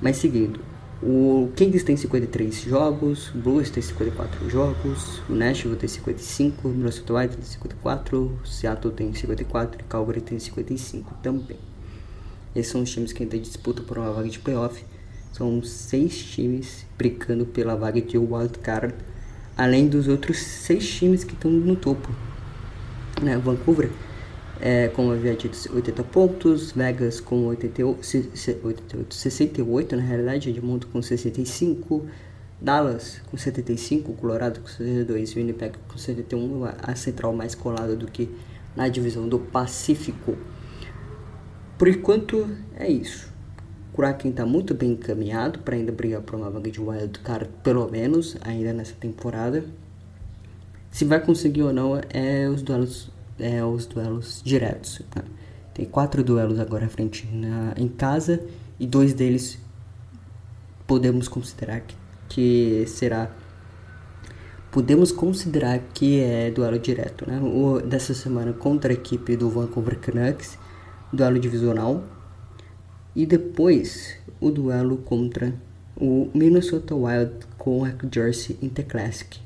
Mas 0.00 0.16
seguindo, 0.16 0.60
o 1.02 1.50
Kings 1.56 1.84
tem 1.84 1.96
53 1.96 2.62
jogos, 2.62 3.34
o 3.34 3.38
Blues 3.38 3.70
tem 3.70 3.82
54 3.82 4.48
jogos, 4.48 5.20
o 5.28 5.34
Nashville 5.34 5.76
tem 5.76 5.88
55, 5.88 6.68
o 6.68 6.70
Minnesota 6.70 7.14
Wild 7.14 7.36
tem 7.36 7.44
54, 7.44 8.18
o 8.18 8.46
Seattle 8.46 8.92
tem 8.92 9.12
54 9.12 9.80
e 9.80 9.84
Calgary 9.84 10.20
tem 10.20 10.38
55 10.38 11.14
também. 11.22 11.58
Esses 12.54 12.70
são 12.70 12.82
os 12.82 12.90
times 12.90 13.12
que 13.12 13.22
ainda 13.22 13.38
disputam 13.38 13.84
por 13.84 13.98
uma 13.98 14.12
vaga 14.12 14.28
de 14.28 14.38
playoff. 14.38 14.84
São 15.32 15.62
seis 15.64 16.22
times 16.22 16.86
brigando 16.96 17.44
pela 17.44 17.74
vaga 17.74 18.00
de 18.00 18.16
wild 18.16 18.58
card, 18.60 18.94
além 19.56 19.88
dos 19.88 20.08
outros 20.08 20.38
seis 20.38 20.88
times 20.88 21.24
que 21.24 21.34
estão 21.34 21.50
no 21.50 21.76
topo. 21.76 22.08
Né? 23.22 23.36
Vancouver 23.38 23.90
é, 24.60 24.88
como 24.88 25.10
eu 25.10 25.16
havia 25.16 25.34
dito, 25.34 25.58
80 25.74 26.02
pontos, 26.04 26.72
Vegas 26.72 27.20
com 27.20 27.44
88, 27.46 27.98
88, 28.64 29.14
68 29.14 29.96
na 29.96 30.02
realidade, 30.02 30.48
Edmonton 30.48 30.88
com 30.92 31.02
65, 31.02 32.06
Dallas 32.60 33.20
com 33.30 33.36
75, 33.36 34.12
Colorado 34.14 34.60
com 34.60 34.66
72 34.66 35.34
Winnipeg 35.34 35.76
com 35.88 35.98
71, 35.98 36.64
a 36.82 36.94
central 36.94 37.34
mais 37.34 37.54
colada 37.54 37.96
do 37.96 38.06
que 38.06 38.30
na 38.76 38.88
divisão 38.88 39.28
do 39.28 39.38
Pacífico. 39.38 40.36
Por 41.76 41.88
enquanto 41.88 42.48
é 42.76 42.88
isso. 42.88 43.33
O 43.94 43.96
Kraken 43.96 44.32
está 44.32 44.44
muito 44.44 44.74
bem 44.74 44.90
encaminhado 44.90 45.60
para 45.60 45.76
ainda 45.76 45.92
brigar 45.92 46.20
por 46.20 46.34
uma 46.34 46.50
vaga 46.50 46.68
de 46.68 46.80
wild 46.80 47.16
card, 47.20 47.48
pelo 47.62 47.88
menos, 47.88 48.36
ainda 48.40 48.72
nessa 48.72 48.92
temporada. 48.94 49.64
Se 50.90 51.04
vai 51.04 51.20
conseguir 51.20 51.62
ou 51.62 51.72
não 51.72 52.00
é 52.10 52.48
os 52.48 52.60
duelos 52.60 53.08
é, 53.38 53.64
os 53.64 53.86
duelos 53.86 54.42
diretos. 54.44 55.00
Né? 55.14 55.22
Tem 55.72 55.84
quatro 55.84 56.24
duelos 56.24 56.58
agora 56.58 56.86
à 56.86 56.88
frente 56.88 57.24
na, 57.32 57.72
em 57.76 57.86
casa 57.86 58.44
e 58.80 58.86
dois 58.86 59.14
deles 59.14 59.60
podemos 60.88 61.28
considerar 61.28 61.80
que, 61.80 61.94
que 62.28 62.84
será 62.88 63.30
podemos 64.72 65.12
considerar 65.12 65.78
que 65.94 66.18
é 66.18 66.50
duelo 66.50 66.80
direto, 66.80 67.30
né? 67.30 67.40
O 67.40 67.80
dessa 67.80 68.12
semana 68.12 68.52
contra 68.52 68.90
a 68.90 68.94
equipe 68.94 69.36
do 69.36 69.48
Vancouver 69.48 70.00
Canucks, 70.00 70.58
duelo 71.12 71.38
divisional, 71.38 72.02
e 73.14 73.24
depois 73.24 74.16
o 74.40 74.50
duelo 74.50 74.98
contra 74.98 75.54
o 75.96 76.28
Minnesota 76.34 76.94
Wild 76.94 77.32
com 77.56 77.84
a 77.84 77.92
Jersey 78.12 78.58
Interclassic. 78.60 79.40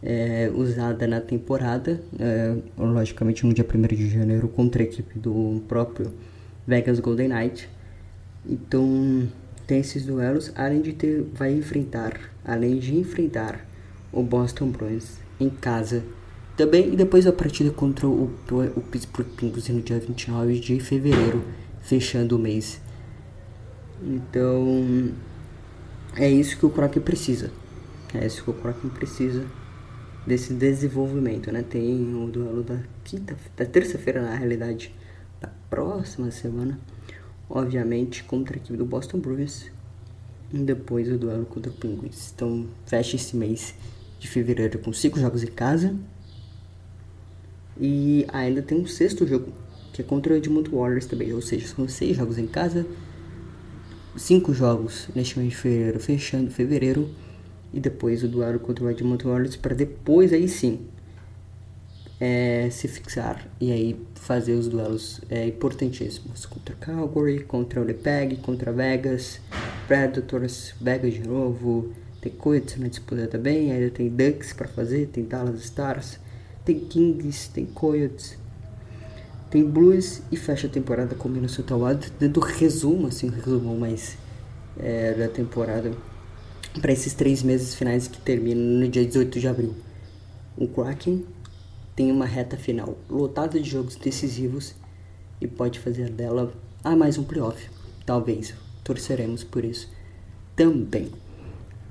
É, 0.00 0.48
usada 0.54 1.08
na 1.08 1.20
temporada, 1.20 2.00
é, 2.20 2.54
logicamente 2.78 3.44
no 3.44 3.52
dia 3.52 3.66
1 3.66 3.96
de 3.96 4.08
janeiro, 4.08 4.46
contra 4.46 4.82
a 4.82 4.86
equipe 4.86 5.18
do 5.18 5.60
próprio 5.66 6.12
Vegas 6.64 7.00
Golden 7.00 7.28
Knight. 7.28 7.68
Então 8.46 9.28
tem 9.66 9.80
esses 9.80 10.06
duelos, 10.06 10.52
além 10.54 10.80
de 10.80 10.92
ter, 10.92 11.26
vai 11.34 11.52
enfrentar, 11.52 12.32
além 12.44 12.78
de 12.78 12.94
enfrentar 12.96 13.66
o 14.12 14.22
Boston 14.22 14.70
Bruins 14.70 15.18
em 15.40 15.50
casa 15.50 16.04
também, 16.56 16.92
e 16.92 16.96
depois 16.96 17.26
a 17.26 17.32
partida 17.32 17.70
contra 17.70 18.06
o, 18.06 18.30
o 18.76 18.80
Pittsburgh 18.80 19.28
Penguins 19.36 19.68
no 19.68 19.80
dia 19.80 19.98
29 19.98 20.58
de 20.58 20.80
fevereiro, 20.80 21.44
fechando 21.88 22.36
o 22.36 22.38
mês. 22.38 22.80
Então 24.02 25.10
é 26.14 26.28
isso 26.28 26.58
que 26.58 26.66
o 26.66 26.70
Kraken 26.70 27.02
precisa. 27.02 27.50
É 28.14 28.26
isso 28.26 28.44
que 28.44 28.50
o 28.50 28.54
Kraken 28.54 28.90
precisa 28.90 29.46
desse 30.26 30.52
desenvolvimento, 30.52 31.50
né? 31.50 31.62
Tem 31.62 32.14
o 32.14 32.28
duelo 32.28 32.62
da 32.62 32.78
quinta, 33.02 33.34
da 33.56 33.64
terça-feira 33.64 34.20
na 34.20 34.34
realidade, 34.34 34.94
da 35.40 35.48
próxima 35.70 36.30
semana, 36.30 36.78
obviamente 37.48 38.22
contra 38.22 38.56
a 38.56 38.58
equipe 38.58 38.76
do 38.76 38.84
Boston 38.84 39.18
Bruins 39.18 39.70
e 40.52 40.58
depois 40.58 41.10
o 41.10 41.16
duelo 41.16 41.46
contra 41.46 41.70
o 41.70 41.74
Penguins. 41.74 42.32
Então 42.34 42.66
fecha 42.84 43.16
esse 43.16 43.34
mês 43.34 43.74
de 44.20 44.28
fevereiro 44.28 44.78
com 44.78 44.92
cinco 44.92 45.18
jogos 45.18 45.42
em 45.42 45.46
casa 45.46 45.96
e 47.80 48.26
ainda 48.28 48.60
tem 48.60 48.78
um 48.78 48.86
sexto 48.86 49.26
jogo 49.26 49.52
que 49.98 50.02
é 50.02 50.04
contra 50.04 50.32
o 50.32 50.36
Edmonton 50.36 50.78
Warriors 50.78 51.06
também, 51.06 51.32
ou 51.32 51.42
seja, 51.42 51.66
são 51.66 51.88
seis 51.88 52.16
jogos 52.16 52.38
em 52.38 52.46
casa, 52.46 52.86
cinco 54.16 54.54
jogos 54.54 55.08
neste 55.12 55.36
mês 55.36 55.50
de 55.50 55.56
fevereiro, 55.56 55.98
fechando 55.98 56.52
fevereiro 56.52 57.10
e 57.74 57.80
depois 57.80 58.22
o 58.22 58.28
duelo 58.28 58.60
contra 58.60 58.84
o 58.84 58.90
Edmonton 58.90 59.30
Oilers 59.30 59.56
para 59.56 59.74
depois 59.74 60.32
aí 60.32 60.48
sim 60.48 60.86
é, 62.20 62.68
se 62.70 62.86
fixar 62.86 63.44
e 63.60 63.72
aí 63.72 64.00
fazer 64.14 64.54
os 64.54 64.68
duelos 64.68 65.20
é, 65.28 65.48
importantíssimos. 65.48 66.46
Contra 66.46 66.76
Calgary, 66.76 67.40
contra 67.40 67.80
o 67.80 67.84
Winnipeg, 67.84 68.36
contra 68.36 68.70
Vegas, 68.70 69.40
Predators, 69.88 70.74
Vegas 70.80 71.14
de 71.14 71.26
novo, 71.26 71.92
tem 72.20 72.30
Coyotes 72.30 72.78
na 72.78 72.86
disputa 72.86 73.26
também, 73.26 73.72
ainda 73.72 73.90
tem 73.90 74.08
Ducks 74.08 74.52
para 74.52 74.68
fazer, 74.68 75.08
tem 75.08 75.24
Dallas 75.24 75.64
Stars, 75.64 76.20
tem 76.64 76.78
Kings, 76.78 77.50
tem 77.50 77.66
Coyotes, 77.66 78.38
tem 79.50 79.64
Blues 79.64 80.22
e 80.30 80.36
fecha 80.36 80.66
a 80.66 80.70
temporada 80.70 81.14
com 81.14 81.28
Minnesota 81.28 81.74
Wild, 81.74 82.12
dando 82.18 82.40
resumo, 82.40 83.06
assim, 83.06 83.28
resumo 83.28 83.76
mais 83.76 84.16
é, 84.78 85.14
da 85.14 85.28
temporada 85.28 85.92
para 86.80 86.92
esses 86.92 87.14
três 87.14 87.42
meses 87.42 87.74
finais 87.74 88.06
que 88.06 88.20
terminam 88.20 88.62
no 88.62 88.88
dia 88.88 89.04
18 89.04 89.40
de 89.40 89.48
abril. 89.48 89.74
O 90.56 90.68
Kraken 90.68 91.24
tem 91.96 92.12
uma 92.12 92.26
reta 92.26 92.56
final 92.56 92.96
lotada 93.08 93.58
de 93.60 93.68
jogos 93.68 93.96
decisivos 93.96 94.74
e 95.40 95.46
pode 95.46 95.78
fazer 95.78 96.10
dela 96.10 96.52
a 96.84 96.94
mais 96.94 97.18
um 97.18 97.24
playoff. 97.24 97.68
Talvez. 98.04 98.54
Torceremos 98.84 99.44
por 99.44 99.64
isso 99.64 99.88
também. 100.56 101.10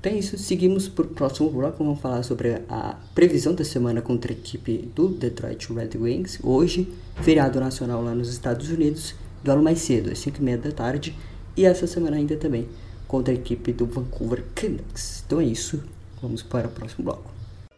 Então 0.00 0.12
é 0.12 0.16
isso, 0.16 0.38
seguimos 0.38 0.86
para 0.88 1.04
o 1.04 1.08
próximo 1.08 1.50
bloco. 1.50 1.82
Vamos 1.82 2.00
falar 2.00 2.22
sobre 2.22 2.62
a 2.68 2.96
previsão 3.14 3.52
da 3.52 3.64
semana 3.64 4.00
contra 4.00 4.32
a 4.32 4.34
equipe 4.36 4.88
do 4.94 5.08
Detroit 5.08 5.72
Red 5.72 5.98
Wings. 5.98 6.38
Hoje, 6.42 6.88
feriado 7.22 7.58
nacional 7.58 8.02
lá 8.02 8.14
nos 8.14 8.28
Estados 8.28 8.70
Unidos, 8.70 9.14
duelo 9.42 9.62
mais 9.62 9.80
cedo, 9.80 10.10
às 10.10 10.18
5h30 10.18 10.56
da 10.58 10.72
tarde. 10.72 11.16
E 11.56 11.64
essa 11.64 11.88
semana 11.88 12.16
ainda 12.16 12.36
também 12.36 12.68
contra 13.08 13.34
a 13.34 13.36
equipe 13.36 13.72
do 13.72 13.86
Vancouver 13.86 14.44
Canucks. 14.54 15.24
Então 15.26 15.40
é 15.40 15.44
isso, 15.44 15.82
vamos 16.22 16.42
para 16.44 16.68
o 16.68 16.70
próximo 16.70 17.04
bloco. 17.04 17.30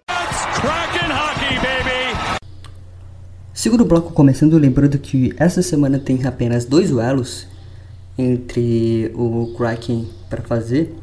hockey! 0.09 1.50
Segundo 3.55 3.85
bloco 3.85 4.12
começando, 4.12 4.57
lembrando 4.57 4.99
que 4.99 5.35
essa 5.39 5.62
semana 5.62 5.99
tem 5.99 6.27
apenas 6.27 6.65
dois 6.65 6.91
duelos 6.91 7.47
entre 8.17 9.11
o 9.15 9.55
Kraken 9.57 10.09
para 10.29 10.43
fazer. 10.43 10.95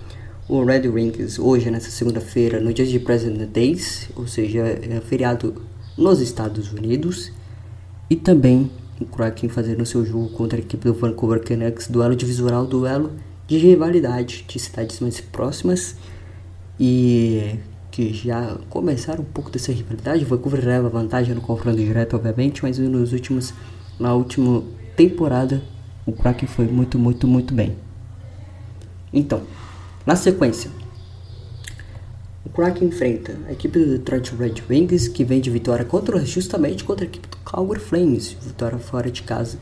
O 0.50 0.64
Red 0.64 0.88
Wings 0.88 1.38
hoje, 1.40 1.70
nessa 1.70 1.92
segunda-feira, 1.92 2.62
no 2.62 2.74
dia 2.74 2.86
de 2.86 2.98
President 3.00 3.50
Days, 3.50 4.08
ou 4.16 4.26
seja, 4.26 4.62
é 4.62 5.02
feriado 5.02 5.62
nos 5.98 6.22
Estados 6.22 6.72
Unidos. 6.72 7.34
E 8.10 8.16
também 8.16 8.72
o 9.02 9.06
Kraken 9.06 9.50
fazendo 9.50 9.86
seu 9.86 10.06
jogo 10.06 10.30
contra 10.30 10.58
a 10.58 10.62
equipe 10.62 10.86
do 10.86 10.94
Vancouver 10.94 11.44
Canucks, 11.44 11.90
duelo 11.90 12.16
divisional, 12.16 12.66
duelo 12.66 13.12
de 13.46 13.58
rivalidade 13.58 14.46
de 14.48 14.58
cidades 14.58 15.02
mais 15.02 15.20
próximas. 15.20 15.98
E 16.80 17.60
que 17.92 18.14
já 18.14 18.58
começaram 18.70 19.24
um 19.24 19.26
pouco 19.26 19.52
dessa 19.52 19.74
rivalidade. 19.74 20.24
O 20.24 20.28
Vancouver 20.28 20.66
leva 20.66 20.88
vantagem 20.88 21.36
no 21.36 21.42
confronto 21.42 21.76
direto, 21.78 22.16
obviamente, 22.16 22.64
mas 22.64 22.78
nos 22.78 23.12
últimos, 23.12 23.54
na 24.00 24.14
última 24.14 24.64
temporada 24.96 25.62
o 26.06 26.14
Kraken 26.14 26.48
foi 26.48 26.68
muito, 26.68 26.98
muito, 26.98 27.28
muito 27.28 27.54
bem. 27.54 27.76
Então, 29.12 29.42
na 30.08 30.16
sequência, 30.16 30.72
o 32.46 32.50
Kraken 32.50 32.88
enfrenta 32.88 33.36
a 33.46 33.52
equipe 33.52 33.78
do 33.78 33.98
Detroit 33.98 34.34
Red 34.40 34.54
Wings, 34.70 35.10
que 35.10 35.26
vem 35.26 35.42
de 35.42 35.50
vitória 35.50 35.84
contra, 35.84 36.26
justamente 36.26 36.86
contra 36.86 37.04
a 37.04 37.10
equipe 37.10 37.28
do 37.28 37.36
Calgary 37.40 37.82
Flames, 37.82 38.38
vitória 38.42 38.78
fora 38.78 39.12
de 39.12 39.22
casa 39.24 39.58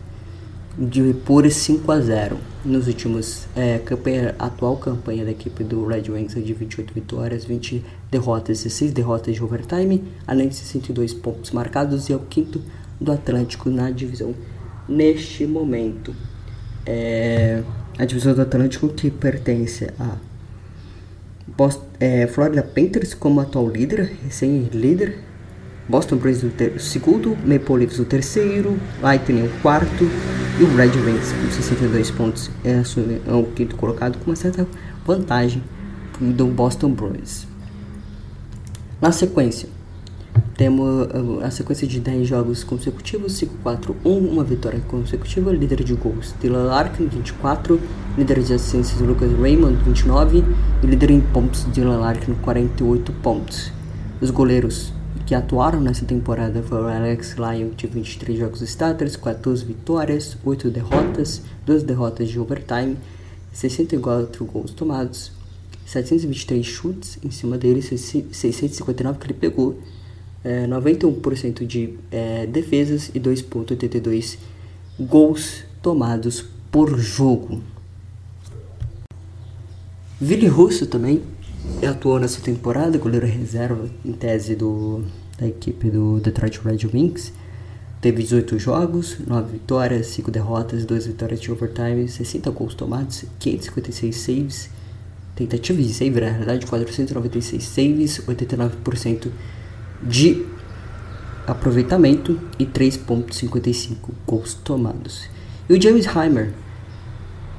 de 0.77 1.15
por 1.25 1.49
5 1.49 1.91
a 1.91 1.99
0 1.99 2.37
nos 2.63 2.85
últimos 2.85 3.47
é, 3.55 3.79
campanha, 3.79 4.35
atual 4.37 4.77
campanha 4.77 5.25
da 5.25 5.31
equipe 5.31 5.63
do 5.63 5.83
Red 5.83 6.03
Wings 6.09 6.37
é 6.37 6.41
de 6.41 6.53
28 6.53 6.93
vitórias, 6.93 7.43
20 7.43 7.83
derrotas, 8.11 8.61
16 8.61 8.91
derrotas 8.91 9.33
de 9.33 9.43
overtime, 9.43 10.03
além 10.27 10.47
de 10.47 10.53
62 10.53 11.11
pontos 11.11 11.49
marcados 11.49 12.07
e 12.07 12.13
é 12.13 12.15
o 12.15 12.19
quinto 12.19 12.61
do 13.01 13.11
Atlântico 13.11 13.67
na 13.71 13.89
divisão 13.89 14.35
neste 14.87 15.47
momento. 15.47 16.15
É, 16.85 17.63
a 17.97 18.05
divisão 18.05 18.35
do 18.35 18.43
Atlântico 18.43 18.89
que 18.89 19.09
pertence 19.09 19.89
a 19.99 20.17
Boston, 21.57 21.85
é, 22.00 22.27
Florida 22.27 22.62
Panthers 22.62 23.13
como 23.13 23.39
atual 23.39 23.69
líder, 23.69 24.12
recém-líder, 24.24 25.19
Boston 25.88 26.17
Bruins 26.17 26.43
o 26.43 26.79
segundo, 26.79 27.38
Maple 27.45 27.77
Leafs 27.77 28.00
o 28.00 28.05
terceiro, 28.05 28.77
Lightning 29.01 29.43
o 29.43 29.62
quarto 29.62 30.03
e 30.59 30.63
o 30.63 30.75
Red 30.75 30.91
Wings 31.00 31.31
com 31.31 31.51
62 31.51 32.12
pontos 32.12 32.50
é, 32.63 32.81
é 33.27 33.33
o 33.33 33.43
quinto 33.43 33.75
colocado 33.75 34.17
com 34.17 34.31
uma 34.31 34.35
certa 34.35 34.67
vantagem 35.05 35.63
do 36.19 36.47
Boston 36.47 36.91
Bruins. 36.91 37.47
Na 39.01 39.12
sequência, 39.12 39.69
temos 40.57 41.09
a 41.43 41.51
sequência 41.51 41.85
de 41.85 42.00
10 42.00 42.27
jogos 42.27 42.63
consecutivos, 42.63 43.33
5-4-1, 43.33 43.95
uma 44.05 44.43
vitória 44.43 44.79
consecutiva, 44.88 45.51
líder 45.51 45.83
de 45.83 45.93
gols 45.93 46.33
Dylan 46.39 46.63
Larkin, 46.63 47.07
24, 47.07 47.79
líder 48.17 48.41
de 48.41 48.53
assistências 48.53 49.01
Lucas 49.01 49.31
Raymond, 49.37 49.75
29 49.83 50.44
e 50.81 50.85
líder 50.85 51.11
em 51.11 51.20
pontos 51.20 51.65
Dylan 51.74 51.98
Larkin, 51.98 52.35
48 52.35 53.11
pontos. 53.22 53.72
Os 54.22 54.29
goleiros 54.31 54.94
que 55.25 55.35
atuaram 55.35 55.81
nessa 55.81 56.05
temporada 56.05 56.63
foram 56.63 56.87
Alex 56.87 57.35
Lyon, 57.35 57.72
de 57.75 57.87
23 57.87 58.39
jogos 58.39 58.61
starters, 58.61 59.18
14 59.18 59.65
vitórias, 59.65 60.37
8 60.46 60.70
derrotas, 60.70 61.41
2 61.65 61.83
derrotas 61.83 62.29
de 62.29 62.39
overtime, 62.39 62.96
64 63.51 64.46
gols 64.46 64.72
tomados, 64.72 65.31
723 65.85 66.65
chutes 66.65 67.20
em 67.22 67.29
cima 67.29 67.57
dele, 67.57 67.81
659 67.81 69.20
que 69.20 69.25
ele 69.25 69.33
pegou, 69.33 69.79
é, 70.46 70.68
91% 70.68 71.66
de 71.66 71.98
é, 72.12 72.46
defesas 72.46 73.10
e 73.16 73.20
2,82 73.20 74.38
gols 75.00 75.64
tomados 75.81 76.46
por 76.72 76.98
jogo. 77.00 77.64
Vili 80.22 80.48
Russo 80.48 80.86
também 80.86 81.24
atuou 81.90 82.20
nessa 82.20 82.40
temporada, 82.40 82.98
goleiro 83.00 83.25
reserva 83.25 83.90
em 84.05 84.14
tese 84.14 84.55
do, 84.55 85.03
da 85.38 85.48
equipe 85.48 85.90
do 85.90 86.20
Detroit 86.20 86.60
Red 86.64 86.88
Wings. 86.94 87.34
Teve 88.00 88.22
18 88.22 88.60
jogos, 88.60 89.18
9 89.25 89.53
vitórias, 89.53 90.08
5 90.08 90.29
derrotas, 90.29 90.86
2 90.86 91.08
vitórias 91.08 91.42
de 91.42 91.51
overtime, 91.51 92.08
60 92.08 92.51
gols 92.51 92.75
tomados, 92.75 93.25
556 93.40 94.16
saves, 94.16 94.70
tentativas 95.36 95.88
de 95.88 95.94
save, 95.94 96.22
na 96.22 96.29
realidade, 96.29 96.68
496 96.68 97.64
saves, 97.64 98.20
89% 98.20 99.31
de 100.01 100.46
aproveitamento 101.48 102.40
e 102.58 102.66
3.55 102.66 103.96
gols 104.25 104.53
tomados. 104.53 105.29
E 105.70 105.74
o 105.74 105.81
James 105.81 106.05
Heimer 106.08 106.53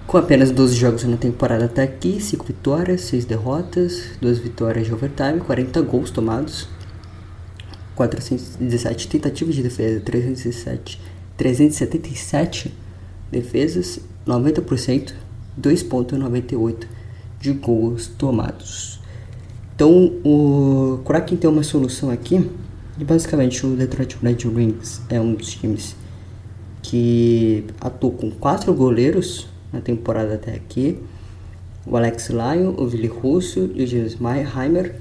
com 0.06 0.18
apenas 0.18 0.52
12 0.52 0.76
jogos 0.76 1.02
na 1.02 1.16
temporada 1.16 1.64
até 1.64 1.82
aqui, 1.82 2.20
5 2.20 2.44
vitórias, 2.44 3.00
6 3.02 3.24
derrotas, 3.24 4.10
2 4.20 4.38
vitórias 4.38 4.86
de 4.86 4.94
overtime, 4.94 5.40
40 5.40 5.82
gols 5.82 6.12
tomados, 6.12 6.68
417 7.96 9.08
tentativas 9.08 9.56
de 9.56 9.64
defesa, 9.64 10.00
307, 10.00 11.00
377 11.36 12.72
defesas, 13.32 13.98
90%, 14.24 15.12
2.98 15.60 16.86
de 17.40 17.52
gols 17.54 18.06
tomados. 18.06 18.95
Então 19.76 20.10
o 20.24 21.00
Kraken 21.04 21.36
tem 21.36 21.50
uma 21.50 21.62
solução 21.62 22.10
aqui, 22.10 22.50
e 22.98 23.04
basicamente 23.04 23.64
o 23.66 23.76
Detroit 23.76 24.16
Red 24.22 24.48
Wings 24.48 25.02
é 25.10 25.20
um 25.20 25.34
dos 25.34 25.52
times 25.52 25.94
que 26.82 27.62
atuou 27.78 28.12
com 28.12 28.30
quatro 28.30 28.72
goleiros 28.72 29.48
na 29.70 29.82
temporada 29.82 30.34
até 30.36 30.54
aqui. 30.54 30.98
O 31.84 31.94
Alex 31.94 32.30
Lyon, 32.30 32.74
o 32.78 32.84
Willi 32.84 33.06
Russo 33.06 33.70
e 33.74 33.84
o 33.84 33.86
James 33.86 34.16
Heimer. 34.20 34.94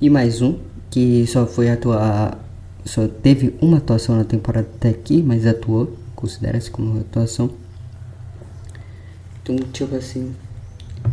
E 0.00 0.10
mais 0.10 0.42
um, 0.42 0.58
que 0.90 1.26
só 1.26 1.46
foi 1.46 1.70
atuar. 1.70 2.38
Só 2.84 3.08
teve 3.08 3.54
uma 3.62 3.78
atuação 3.78 4.16
na 4.16 4.24
temporada 4.24 4.68
até 4.76 4.90
aqui, 4.90 5.22
mas 5.22 5.46
atuou. 5.46 5.96
Considera-se 6.14 6.70
como 6.70 7.00
atuação. 7.00 7.50
Então, 9.42 9.56
tipo 9.72 9.96
assim. 9.96 10.34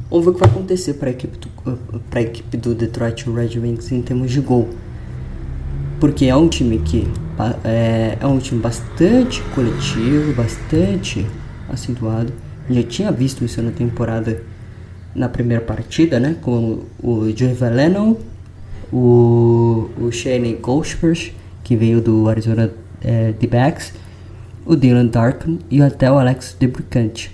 Vamos 0.09 0.25
ver 0.25 0.31
o 0.31 0.33
que 0.33 0.39
vai 0.39 0.49
acontecer 0.49 0.93
para 0.95 1.09
a 1.09 1.11
equipe, 1.11 1.37
do, 1.37 1.79
a 2.13 2.21
equipe 2.21 2.57
do 2.57 2.75
Detroit 2.75 3.29
Red 3.29 3.59
Wings 3.59 3.91
em 3.91 4.01
termos 4.01 4.31
de 4.31 4.41
gol. 4.41 4.69
Porque 5.99 6.25
é 6.25 6.35
um 6.35 6.47
time 6.47 6.79
que 6.79 7.07
é, 7.63 8.17
é 8.19 8.27
um 8.27 8.39
time 8.39 8.59
bastante 8.59 9.41
coletivo, 9.53 10.33
bastante 10.33 11.25
acentuado 11.69 12.33
já 12.69 12.83
tinha 12.83 13.11
visto 13.11 13.43
isso 13.43 13.61
na 13.61 13.71
temporada, 13.71 14.41
na 15.15 15.27
primeira 15.27 15.63
partida, 15.63 16.19
né? 16.19 16.35
Com 16.41 16.83
o 17.01 17.31
Joey 17.35 17.53
Valeno, 17.53 18.17
o, 18.91 19.89
o 19.99 20.11
Shane 20.11 20.55
Goldspurs, 20.55 21.31
que 21.63 21.75
veio 21.75 22.01
do 22.01 22.29
Arizona 22.29 22.71
é, 23.01 23.33
D-Backs, 23.33 23.93
o 24.65 24.75
Dylan 24.75 25.07
Darkin 25.07 25.59
e 25.69 25.81
até 25.81 26.11
o 26.11 26.17
Alex 26.17 26.55
DeBricante. 26.59 27.31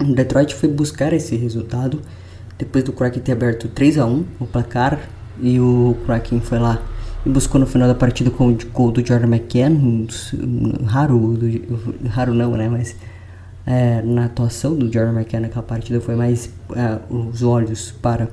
O 0.00 0.14
Detroit 0.14 0.54
foi 0.54 0.68
buscar 0.68 1.12
esse 1.12 1.36
resultado 1.36 2.00
depois 2.58 2.84
do 2.84 2.92
Kraken 2.92 3.22
ter 3.22 3.32
aberto 3.32 3.68
3 3.68 3.98
a 3.98 4.06
1 4.06 4.24
o 4.40 4.46
placar 4.46 4.98
e 5.40 5.60
o 5.60 5.96
Kraken 6.06 6.40
foi 6.40 6.58
lá 6.58 6.80
e 7.24 7.28
buscou 7.28 7.60
no 7.60 7.66
final 7.66 7.86
da 7.86 7.94
partida 7.94 8.30
com 8.30 8.48
o 8.48 8.58
gol 8.72 8.90
do 8.90 9.06
Jordan 9.06 9.26
McCann, 9.26 10.06
raro, 10.86 11.18
do, 11.36 12.08
raro 12.08 12.34
não, 12.34 12.52
né, 12.52 12.68
mas 12.68 12.96
é, 13.66 14.00
na 14.02 14.24
atuação 14.24 14.74
do 14.74 14.90
Jordan 14.90 15.12
McKenna 15.12 15.48
naquela 15.48 15.62
partida 15.62 16.00
foi 16.00 16.16
mais 16.16 16.50
é, 16.74 16.98
os 17.10 17.42
olhos 17.42 17.92
para 18.02 18.28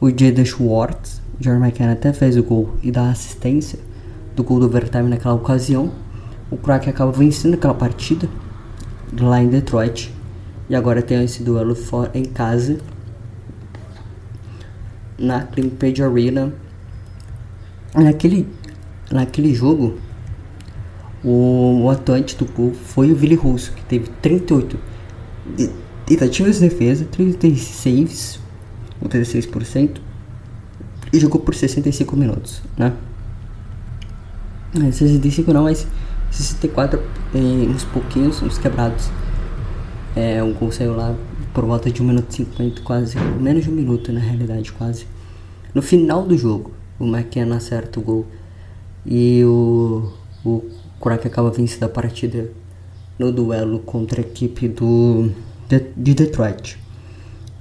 o 0.00 0.10
Jada 0.10 0.44
Schwartz. 0.44 1.22
O 1.40 1.42
Jordan 1.42 1.66
McKenna 1.66 1.92
até 1.92 2.12
fez 2.12 2.36
o 2.36 2.42
gol 2.42 2.74
e 2.82 2.90
dá 2.90 3.10
assistência 3.10 3.78
do 4.34 4.44
gol 4.44 4.60
do 4.60 4.66
overtime 4.66 5.08
naquela 5.08 5.34
ocasião. 5.34 5.90
O 6.50 6.56
Kraken 6.56 6.90
acaba 6.90 7.10
vencendo 7.10 7.54
aquela 7.54 7.74
partida 7.74 8.28
lá 9.18 9.42
em 9.42 9.48
Detroit. 9.48 10.15
E 10.68 10.74
agora 10.74 11.02
tem 11.02 11.22
esse 11.22 11.42
duelo 11.42 11.74
fora, 11.74 12.10
em 12.14 12.24
casa 12.24 12.78
na 15.18 15.42
Climpage 15.42 16.02
Arena. 16.02 16.52
Naquele, 17.94 18.46
naquele 19.10 19.54
jogo, 19.54 19.98
o, 21.24 21.82
o 21.84 21.90
atuante 21.90 22.36
do 22.36 22.44
gol 22.44 22.72
foi 22.74 23.10
o 23.10 23.16
Vili 23.16 23.34
Russo, 23.34 23.72
que 23.72 23.82
teve 23.84 24.08
38 24.20 24.78
tentativas 26.04 26.60
de 26.60 26.68
defesa, 26.68 27.04
36 27.06 27.60
saves, 27.60 28.40
36%, 29.02 30.00
e 31.12 31.18
jogou 31.18 31.40
por 31.40 31.54
65 31.54 32.16
minutos, 32.16 32.62
né? 32.76 32.92
65 34.92 35.52
não, 35.52 35.64
mas 35.64 35.86
64 36.30 37.00
eh, 37.34 37.38
uns 37.38 37.84
pouquinhos, 37.84 38.42
uns 38.42 38.58
quebrados. 38.58 39.10
É, 40.16 40.42
um 40.42 40.54
gol 40.54 40.72
saiu 40.72 40.96
lá 40.96 41.14
por 41.52 41.66
volta 41.66 41.90
de 41.90 42.02
1 42.02 42.06
minuto 42.06 42.32
e 42.32 42.36
50, 42.36 42.80
quase, 42.80 43.18
menos 43.38 43.64
de 43.64 43.70
um 43.70 43.74
minuto 43.74 44.10
na 44.10 44.18
realidade, 44.18 44.72
quase. 44.72 45.06
No 45.74 45.82
final 45.82 46.22
do 46.22 46.38
jogo, 46.38 46.72
o 46.98 47.04
McKenna 47.04 47.56
acerta 47.56 48.00
o 48.00 48.02
gol 48.02 48.26
e 49.04 49.44
o, 49.44 50.10
o 50.42 50.64
Crack 51.02 51.26
acaba 51.26 51.50
vencendo 51.50 51.84
a 51.84 51.88
partida 51.90 52.50
no 53.18 53.30
duelo 53.30 53.80
contra 53.80 54.22
a 54.22 54.24
equipe 54.24 54.68
do, 54.68 55.30
de, 55.68 55.82
de 55.94 56.14
Detroit. 56.14 56.78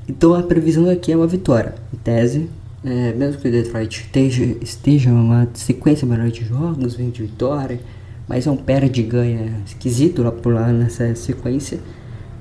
Então 0.08 0.34
a 0.34 0.42
previsão 0.42 0.90
aqui 0.90 1.12
é 1.12 1.18
uma 1.18 1.28
vitória. 1.28 1.76
Em 1.94 1.98
tese, 1.98 2.50
é, 2.86 3.12
mesmo 3.12 3.42
que 3.42 3.50
o 3.50 3.52
Detroit 3.52 4.02
esteja, 4.02 4.44
esteja 4.62 5.10
uma 5.10 5.50
sequência 5.56 6.08
melhor 6.08 6.30
de 6.30 6.46
jogos, 6.46 6.96
vem 6.96 7.10
de 7.10 7.24
vitória, 7.24 7.82
mas 8.30 8.48
é 8.48 8.52
um 8.52 8.56
perde 8.56 9.04
ganha 9.04 9.62
esquisito 9.66 10.24
lá 10.24 10.32
por 10.32 10.54
lá 10.54 10.72
nessa 10.72 11.14
sequência. 11.16 11.80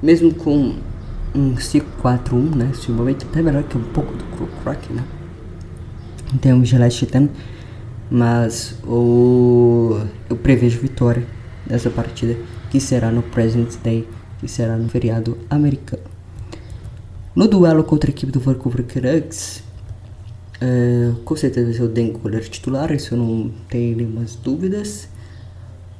Mesmo 0.04 0.34
com 0.34 0.74
um 1.34 1.54
5-4-1, 1.54 2.54
né? 2.54 2.72
Momento 2.90 3.26
até 3.26 3.40
melhor 3.40 3.62
que 3.62 3.78
um 3.78 3.84
pouco 3.84 4.12
do 4.12 4.24
Crack, 4.62 4.92
né? 4.92 5.02
Em 6.34 6.36
termos 6.36 6.68
de 6.68 6.76
Last. 6.76 7.08
Mas 8.10 8.76
o, 8.86 9.98
eu 10.28 10.36
prevejo 10.36 10.78
vitória 10.78 11.26
dessa 11.66 11.88
partida, 11.88 12.36
que 12.70 12.78
será 12.78 13.10
no 13.10 13.22
President's 13.22 13.76
Day, 13.76 14.06
que 14.40 14.46
será 14.46 14.76
no 14.76 14.90
feriado 14.90 15.38
americano. 15.48 16.02
No 17.34 17.48
duelo 17.48 17.82
contra 17.82 18.10
a 18.10 18.12
equipe 18.12 18.30
do 18.30 18.40
Vancouver 18.40 18.84
Canucks, 18.84 19.64
é, 20.60 21.12
com 21.24 21.34
certeza 21.34 21.64
vai 21.64 21.74
ser 21.74 21.82
o 21.82 21.88
Dan 21.88 22.12
titular, 22.42 22.92
isso 22.92 23.14
eu 23.14 23.18
não 23.18 23.50
tenho 23.70 23.96
nenhuma 23.96 24.26
dúvidas. 24.42 25.08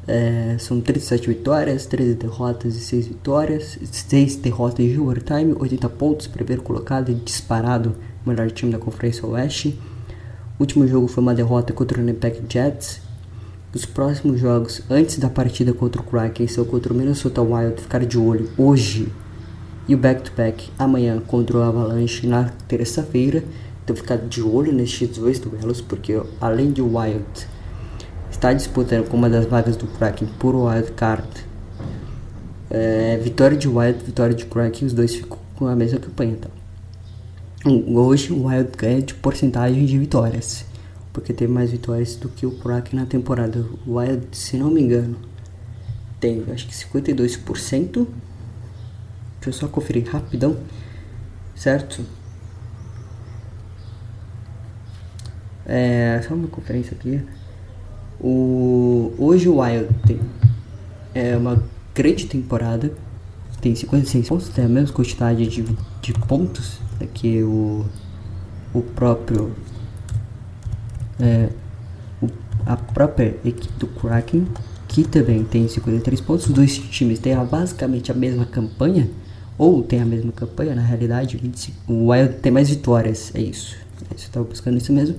É, 0.07 0.57
são 0.59 0.81
37 0.81 1.29
vitórias, 1.29 1.87
13 1.87 2.15
derrotas 2.15 2.77
e 2.77 2.81
6 2.81 3.07
vitórias, 3.07 3.79
6 3.91 4.37
derrotas 4.37 4.85
de 4.87 5.01
overtime, 5.01 5.55
80 5.59 5.89
pontos, 5.89 6.27
primeiro 6.27 6.63
colocado 6.63 7.11
e 7.11 7.15
disparado, 7.15 7.97
melhor 8.27 8.51
time 8.51 8.71
da 8.71 8.79
Conferência 8.79 9.27
Oeste. 9.27 9.79
O 10.59 10.63
último 10.63 10.87
jogo 10.87 11.09
foi 11.09 11.23
uma 11.23 11.35
derrota 11.35 11.73
contra 11.73 11.99
o 11.99 12.01
Winnipeg 12.01 12.43
Jets. 12.49 13.01
Os 13.75 13.87
próximos 13.87 14.39
jogos, 14.39 14.83
antes 14.91 15.19
da 15.19 15.29
partida 15.29 15.73
contra 15.73 16.01
o 16.01 16.05
Kraken, 16.05 16.47
são 16.47 16.65
contra 16.65 16.93
o 16.93 16.97
Minnesota 16.97 17.41
Wild, 17.41 17.81
ficar 17.81 18.05
de 18.05 18.19
olho 18.19 18.49
hoje. 18.59 19.09
E 19.89 19.95
o 19.95 19.99
back-to-back 19.99 20.67
-back, 20.67 20.73
amanhã 20.79 21.19
contra 21.19 21.59
o 21.59 21.63
Avalanche 21.63 22.27
na 22.27 22.51
terça-feira. 22.69 23.43
Então 23.83 23.97
ficar 23.97 24.17
de 24.17 24.41
olho 24.43 24.73
nestes 24.73 25.19
dois 25.19 25.39
duelos, 25.39 25.81
porque 25.81 26.21
além 26.41 26.73
de 26.73 26.81
Wild 26.81 27.25
está 28.45 28.53
disputando 28.53 29.09
com 29.09 29.17
uma 29.17 29.31
das 29.31 29.47
vagas 29.47 29.75
do 29.75 29.87
Kraken 29.87 30.29
por 30.39 30.55
Wild 30.55 30.93
Card. 30.93 31.27
É, 32.69 33.17
vitória 33.17 33.57
de 33.57 33.67
Wild, 33.67 34.05
vitória 34.05 34.35
de 34.35 34.45
Kraken, 34.45 34.87
os 34.87 34.93
dois 34.93 35.15
ficam 35.15 35.39
com 35.57 35.67
a 35.67 35.75
mesma 35.75 35.99
campanha. 35.99 36.33
Então. 36.33 36.51
Hoje 37.97 38.35
o 38.35 38.45
Wild 38.47 38.73
ganha 38.77 39.01
de 39.01 39.15
porcentagem 39.15 39.87
de 39.87 39.99
vitórias, 39.99 40.67
porque 41.11 41.33
teve 41.33 41.51
mais 41.51 41.71
vitórias 41.71 42.17
do 42.17 42.29
que 42.29 42.45
o 42.45 42.51
Kraken 42.51 43.01
na 43.01 43.07
temporada. 43.07 43.65
O 43.87 43.97
Wild, 43.97 44.27
se 44.33 44.59
não 44.59 44.71
me 44.71 44.83
engano, 44.83 45.17
tem 46.21 46.45
acho 46.53 46.69
que 46.69 46.75
52%. 46.75 47.47
Deixa 47.47 48.07
eu 49.47 49.53
só 49.55 49.69
conferir 49.69 50.07
rapidão, 50.07 50.59
certo? 51.57 52.05
É, 55.65 56.21
só 56.29 56.35
uma 56.35 56.49
conferência 56.49 56.95
aqui. 56.95 57.23
O, 58.21 59.13
hoje 59.19 59.49
o 59.49 59.61
Wild 59.61 59.89
tem 60.07 60.21
é 61.15 61.37
uma 61.37 61.63
grande 61.95 62.27
temporada, 62.27 62.93
tem 63.61 63.75
56 63.75 64.29
pontos, 64.29 64.49
tem 64.49 64.65
a 64.65 64.69
mesma 64.69 64.95
quantidade 64.95 65.47
de, 65.47 65.63
de 66.03 66.13
pontos 66.27 66.81
que 67.13 67.43
o, 67.43 67.85
o 68.73 68.83
próprio 68.83 69.53
é, 71.21 71.49
o, 72.21 72.29
a 72.67 72.77
própria 72.77 73.37
equipe 73.45 73.79
do 73.79 73.87
Kraken 73.87 74.47
que 74.95 75.03
também 75.03 75.43
tem 75.43 75.67
53 75.67 76.21
pontos. 76.21 76.47
Os 76.47 76.53
dois 76.53 76.79
times 76.79 77.19
têm 77.19 77.35
basicamente 77.45 78.13
a 78.13 78.15
mesma 78.15 78.45
campanha, 78.45 79.11
ou 79.59 79.83
tem 79.83 80.01
a 80.01 80.05
mesma 80.05 80.31
campanha 80.31 80.73
na 80.73 80.83
realidade. 80.83 81.37
25, 81.37 81.93
o 81.93 82.11
Wild 82.11 82.35
tem 82.35 82.53
mais 82.53 82.71
vitórias, 82.71 83.33
é 83.35 83.41
isso. 83.41 83.77
Você 84.11 84.27
estava 84.27 84.47
buscando 84.47 84.79
isso 84.79 84.93
mesmo. 84.93 85.17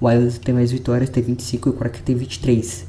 O 0.00 0.06
Wild 0.06 0.40
tem 0.40 0.54
mais 0.54 0.70
vitórias, 0.70 1.10
tem 1.10 1.22
25 1.22 1.68
e 1.68 1.70
o 1.70 1.72
Kraken 1.74 2.02
tem 2.02 2.16
23. 2.16 2.86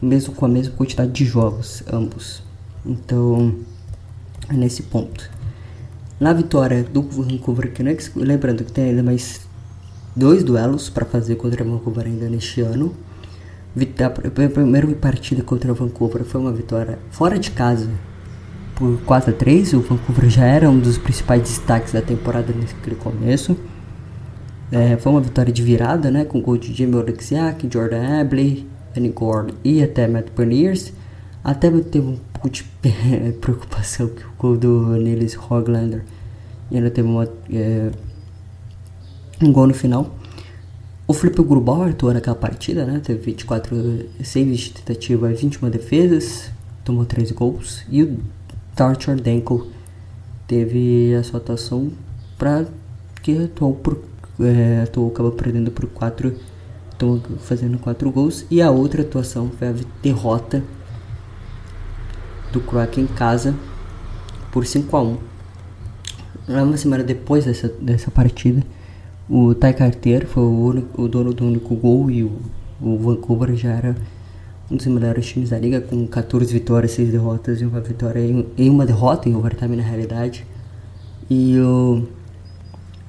Mesmo 0.00 0.34
com 0.34 0.46
a 0.46 0.48
mesma 0.48 0.74
quantidade 0.74 1.12
de 1.12 1.24
jogos, 1.24 1.82
ambos. 1.92 2.42
Então, 2.84 3.54
é 4.48 4.54
nesse 4.54 4.82
ponto. 4.84 5.30
Na 6.18 6.32
vitória 6.32 6.82
do 6.82 7.02
Vancouver 7.02 7.72
Canucks, 7.72 8.10
lembrando 8.14 8.64
que 8.64 8.72
tem 8.72 8.84
ainda 8.84 9.02
mais 9.02 9.46
dois 10.14 10.42
duelos 10.42 10.88
para 10.88 11.04
fazer 11.04 11.36
contra 11.36 11.62
o 11.62 11.70
Vancouver 11.70 12.06
ainda 12.06 12.28
neste 12.28 12.62
ano. 12.62 12.94
A 14.02 14.48
primeira 14.48 14.86
partida 14.94 15.42
contra 15.42 15.70
o 15.70 15.74
Vancouver 15.74 16.24
foi 16.24 16.40
uma 16.40 16.52
vitória 16.52 16.98
fora 17.10 17.38
de 17.38 17.50
casa 17.50 17.90
por 18.74 18.98
4 19.02 19.30
a 19.30 19.34
3. 19.34 19.74
O 19.74 19.80
Vancouver 19.80 20.30
já 20.30 20.46
era 20.46 20.70
um 20.70 20.78
dos 20.78 20.96
principais 20.96 21.42
destaques 21.42 21.92
da 21.92 22.00
temporada 22.00 22.54
naquele 22.54 22.96
começo. 22.96 23.54
É, 24.70 24.96
foi 24.96 25.12
uma 25.12 25.20
vitória 25.20 25.52
de 25.52 25.62
virada, 25.62 26.10
né, 26.10 26.24
com 26.24 26.40
gol 26.40 26.58
de 26.58 26.74
Jamie 26.74 26.96
Oleksiak, 26.96 27.68
Jordan 27.72 28.20
Abley, 28.20 28.66
Annie 28.96 29.10
Gord 29.10 29.54
e 29.62 29.82
até 29.82 30.08
Matt 30.08 30.28
Berniers. 30.36 30.92
Até 31.44 31.70
teve 31.70 32.06
um 32.06 32.18
pouco 32.32 32.50
de 32.50 32.64
preocupação 33.40 34.08
que 34.08 34.24
o 34.24 34.32
gol 34.38 34.56
do 34.56 34.96
Niels 34.96 35.36
Hoglander 35.36 36.04
ainda 36.72 36.90
teve 36.90 37.06
uma, 37.06 37.28
é, 37.52 37.90
um 39.40 39.52
gol 39.52 39.68
no 39.68 39.74
final. 39.74 40.12
O 41.06 41.12
Felipe 41.12 41.40
Grubauer 41.42 41.90
atuou 41.90 42.12
naquela 42.12 42.34
partida, 42.34 42.84
né? 42.84 43.00
Teve 43.02 43.20
24 43.20 44.08
saves 44.24 44.58
de 44.58 44.72
tentativa 44.72 45.30
e 45.30 45.34
21 45.36 45.70
defesas, 45.70 46.50
tomou 46.84 47.04
13 47.04 47.32
gols. 47.32 47.84
E 47.88 48.02
o 48.02 48.18
Tarcher 48.74 49.20
Denko 49.20 49.68
teve 50.48 51.14
a 51.14 51.22
sua 51.22 51.38
atuação 51.38 51.92
para 52.36 52.66
que 53.22 53.44
atuou 53.44 53.72
por 53.74 54.02
é, 54.40 54.82
atuou, 54.82 55.08
acabou 55.08 55.32
perdendo 55.32 55.70
por 55.70 55.86
4 55.86 56.34
fazendo 57.40 57.78
4 57.78 58.10
gols 58.10 58.46
e 58.50 58.62
a 58.62 58.70
outra 58.70 59.02
atuação 59.02 59.50
foi 59.50 59.68
a 59.68 59.74
derrota 60.02 60.62
do 62.52 62.60
Kraken 62.60 63.04
em 63.04 63.06
casa 63.06 63.54
por 64.50 64.64
5 64.64 64.96
a 64.96 65.02
1 65.02 65.18
Uma 66.48 66.76
semana 66.78 67.04
depois 67.04 67.44
dessa, 67.44 67.68
dessa 67.68 68.10
partida, 68.10 68.62
o 69.28 69.54
Ty 69.54 69.74
Carter 69.74 70.26
foi 70.26 70.42
o, 70.44 70.84
o 70.96 71.08
dono 71.08 71.34
do 71.34 71.44
único 71.44 71.74
gol 71.74 72.10
e 72.10 72.22
o, 72.22 72.40
o 72.80 72.96
Vancouver 72.96 73.54
já 73.54 73.72
era 73.72 73.96
um 74.70 74.76
dos 74.76 74.86
melhores 74.86 75.26
times 75.26 75.50
da 75.50 75.58
liga, 75.58 75.80
com 75.80 76.06
14 76.06 76.52
vitórias, 76.52 76.92
6 76.92 77.10
derrotas 77.10 77.60
e 77.60 77.64
uma 77.64 77.80
vitória 77.80 78.20
em 78.56 78.70
uma 78.70 78.86
derrota 78.86 79.28
em 79.28 79.34
overtime 79.34 79.76
na 79.76 79.82
realidade. 79.82 80.46
E 81.28 81.58
o, 81.58 82.04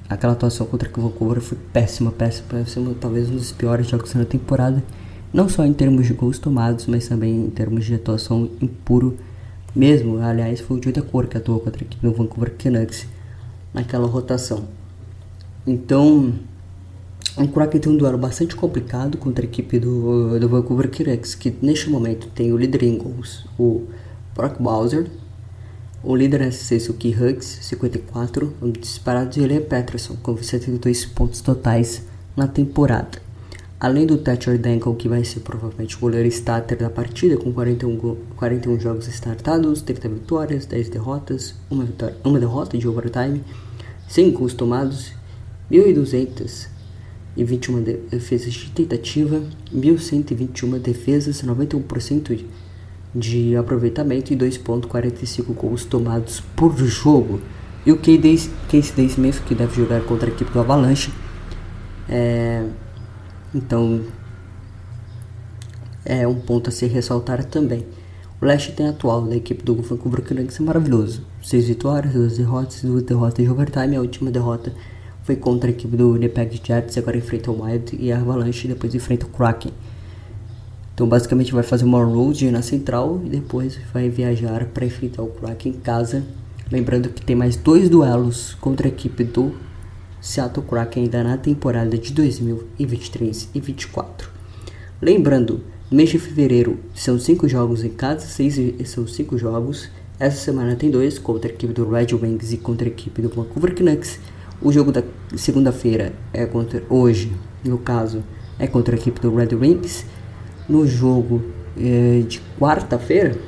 aquela 0.08 0.32
atuação 0.32 0.66
contra 0.66 0.88
o 0.88 1.02
Vancouver 1.02 1.40
foi 1.40 1.58
péssima, 1.72 2.10
péssima, 2.10 2.48
péssima, 2.48 2.94
talvez 3.00 3.28
um 3.30 3.36
dos 3.36 3.52
piores 3.52 3.86
jogos 3.86 4.12
da 4.12 4.24
temporada. 4.24 4.82
Não 5.32 5.48
só 5.48 5.64
em 5.64 5.72
termos 5.72 6.06
de 6.06 6.14
gols 6.14 6.38
tomados, 6.38 6.86
mas 6.86 7.06
também 7.06 7.44
em 7.44 7.50
termos 7.50 7.84
de 7.84 7.94
atuação 7.94 8.50
impuro 8.60 9.16
mesmo. 9.74 10.18
Aliás, 10.18 10.60
foi 10.60 10.78
o 10.78 10.82
Joe 10.82 10.92
da 10.92 11.02
Cor 11.02 11.26
que 11.26 11.36
atuou 11.36 11.60
contra 11.60 11.82
a 11.82 11.84
equipe 11.84 12.02
do 12.02 12.12
Vancouver 12.12 12.54
Canucks 12.56 13.06
naquela 13.74 14.06
rotação. 14.06 14.64
Então, 15.66 16.32
o 17.36 17.46
Kraken 17.46 17.80
tem 17.80 17.92
um 17.92 17.96
duelo 17.96 18.16
bastante 18.16 18.56
complicado 18.56 19.18
contra 19.18 19.44
a 19.44 19.46
equipe 19.46 19.78
do, 19.78 20.38
do 20.40 20.48
Vancouver 20.48 20.90
Canucks, 20.90 21.34
que 21.34 21.54
neste 21.60 21.90
momento 21.90 22.28
tem 22.28 22.52
o 22.52 22.56
líder 22.56 22.82
em 22.84 22.96
gols, 22.96 23.46
o 23.58 23.84
Brock 24.34 24.60
Bowser, 24.60 25.10
o 26.02 26.14
líder 26.14 26.42
é 26.42 26.50
Seisuke 26.50 27.14
Huggs, 27.14 27.58
54, 27.62 28.54
o 28.60 28.70
disparado 28.70 29.30
de 29.30 29.40
Elian 29.40 29.62
Peterson, 29.62 30.16
com 30.22 30.36
72 30.36 31.04
pontos 31.06 31.40
totais 31.40 32.02
na 32.36 32.46
temporada. 32.46 33.20
Além 33.80 34.06
do 34.06 34.18
Thatcher 34.18 34.58
Dangle, 34.58 34.94
que 34.96 35.08
vai 35.08 35.24
ser 35.24 35.40
provavelmente 35.40 35.96
o 35.96 36.00
goleiro 36.00 36.28
starter 36.28 36.78
da 36.78 36.90
partida, 36.90 37.36
com 37.36 37.52
41, 37.52 38.16
41 38.36 38.80
jogos 38.80 39.08
startados, 39.08 39.82
30 39.82 40.08
vitórias, 40.08 40.66
10 40.66 40.88
derrotas, 40.88 41.54
uma, 41.70 41.84
vitória, 41.84 42.16
uma 42.24 42.40
derrota 42.40 42.76
de 42.76 42.88
overtime, 42.88 43.44
100 44.08 44.32
gols 44.32 44.54
tomados, 44.54 45.12
1.200 45.70 46.68
21 47.44 47.82
defesas 48.10 48.52
de 48.52 48.70
tentativa, 48.70 49.42
1.121 49.72 50.78
defesas, 50.78 51.42
91% 51.42 52.34
de 52.34 52.46
aproveitamento 53.58 54.32
e 54.32 54.36
2.45 54.36 55.54
gols 55.54 55.84
tomados 55.84 56.40
por 56.54 56.76
jogo. 56.76 57.40
E 57.86 57.92
o 57.92 57.96
Casey 57.96 58.92
Day 58.94 59.06
Smith, 59.06 59.42
que 59.46 59.54
deve 59.54 59.74
jogar 59.74 60.02
contra 60.02 60.28
a 60.28 60.32
equipe 60.32 60.50
do 60.50 60.60
Avalanche, 60.60 61.12
é, 62.08 62.64
então 63.54 64.02
é 66.04 66.26
um 66.26 66.34
ponto 66.34 66.68
a 66.68 66.72
se 66.72 66.86
ressaltar 66.86 67.44
também. 67.44 67.86
O 68.40 68.44
leste 68.46 68.72
tem 68.72 68.88
atual 68.88 69.22
da 69.22 69.36
equipe 69.36 69.64
do 69.64 69.74
Vancouver 69.82 70.22
Canucks 70.22 70.60
é 70.60 70.62
maravilhoso. 70.62 71.24
Seis 71.42 71.66
vitórias, 71.66 72.14
duas 72.14 72.38
derrotas, 72.38 72.82
duas 72.82 73.02
derrotas 73.02 73.44
de 73.44 73.50
overtime. 73.50 73.96
A 73.96 74.00
última 74.00 74.30
derrota 74.30 74.72
foi 75.24 75.36
contra 75.36 75.68
a 75.68 75.72
equipe 75.72 75.96
do 75.96 76.12
Winnipeg 76.12 76.60
Jets, 76.64 76.96
agora 76.96 77.18
enfrenta 77.18 77.50
o 77.50 77.62
Wild 77.62 77.96
e 78.00 78.12
a 78.12 78.18
Avalanche 78.18 78.68
depois 78.68 78.94
enfrenta 78.94 79.26
o 79.26 79.28
Kraken. 79.28 79.72
Então 80.98 81.06
basicamente 81.06 81.52
vai 81.52 81.62
fazer 81.62 81.84
uma 81.84 82.04
road 82.04 82.50
na 82.50 82.60
central 82.60 83.22
e 83.24 83.28
depois 83.28 83.78
vai 83.94 84.08
viajar 84.08 84.64
para 84.64 84.84
enfrentar 84.84 85.22
o 85.22 85.28
Kraken 85.28 85.70
em 85.70 85.76
casa. 85.76 86.24
Lembrando 86.72 87.10
que 87.10 87.24
tem 87.24 87.36
mais 87.36 87.54
dois 87.54 87.88
duelos 87.88 88.56
contra 88.60 88.88
a 88.88 88.90
equipe 88.90 89.22
do 89.22 89.54
Seattle 90.20 90.66
Kraken 90.66 91.04
ainda 91.04 91.22
na 91.22 91.36
temporada 91.36 91.96
de 91.96 92.12
2023 92.12 93.42
e 93.54 93.60
2024. 93.60 94.28
Lembrando, 95.00 95.60
no 95.88 95.96
mês 95.96 96.10
de 96.10 96.18
fevereiro 96.18 96.80
são 96.96 97.16
cinco 97.16 97.46
jogos 97.46 97.84
em 97.84 97.90
casa, 97.90 98.26
seis 98.26 98.58
são 98.86 99.06
cinco 99.06 99.38
jogos. 99.38 99.88
Essa 100.18 100.38
semana 100.38 100.74
tem 100.74 100.90
dois 100.90 101.16
contra 101.16 101.48
a 101.48 101.54
equipe 101.54 101.72
do 101.72 101.88
Red 101.88 102.08
Wings 102.12 102.52
e 102.52 102.56
contra 102.56 102.88
a 102.88 102.90
equipe 102.90 103.22
do 103.22 103.28
Vancouver 103.28 103.72
Canucks. 103.72 104.18
O 104.60 104.72
jogo 104.72 104.90
da 104.90 105.04
segunda-feira 105.36 106.12
é 106.32 106.44
contra 106.44 106.82
hoje, 106.90 107.30
no 107.64 107.78
caso, 107.78 108.24
é 108.58 108.66
contra 108.66 108.96
a 108.96 108.98
equipe 108.98 109.20
do 109.20 109.32
Red 109.32 109.54
Wings. 109.54 110.04
No 110.68 110.86
jogo 110.86 111.42
é, 111.76 112.22
de 112.28 112.40
quarta-feira, 112.58 113.38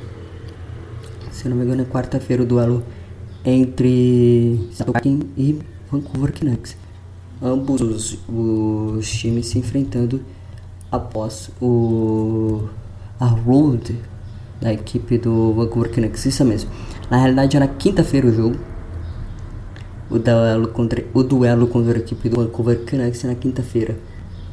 se 1.30 1.48
não 1.48 1.56
me 1.56 1.64
engano, 1.64 1.82
é 1.82 1.84
quarta-feira 1.84 2.42
o 2.42 2.46
duelo 2.46 2.82
entre 3.44 4.68
Seattle 4.72 5.20
e 5.36 5.58
Vancouver 5.90 6.32
Canucks. 6.32 6.76
Ambos 7.42 7.80
os, 7.80 8.18
os, 8.28 9.10
times 9.10 9.46
se 9.46 9.58
enfrentando 9.58 10.20
após 10.90 11.50
o 11.60 12.68
a 13.18 13.26
road 13.26 13.98
da 14.60 14.72
equipe 14.72 15.18
do 15.18 15.52
Vancouver 15.52 15.90
Canucks, 15.90 16.24
isso 16.26 16.44
mesmo. 16.44 16.70
Na 17.10 17.18
realidade 17.18 17.56
era 17.56 17.66
quinta-feira 17.68 18.26
o 18.26 18.32
jogo, 18.32 18.56
o 20.10 20.18
duelo 20.18 20.68
contra, 20.68 21.04
o 21.12 21.22
duelo 21.22 21.66
contra 21.66 21.98
a 21.98 22.00
equipe 22.00 22.28
do 22.28 22.36
Vancouver 22.36 22.84
Canucks 22.84 23.24
na 23.24 23.34
quinta-feira 23.34 23.96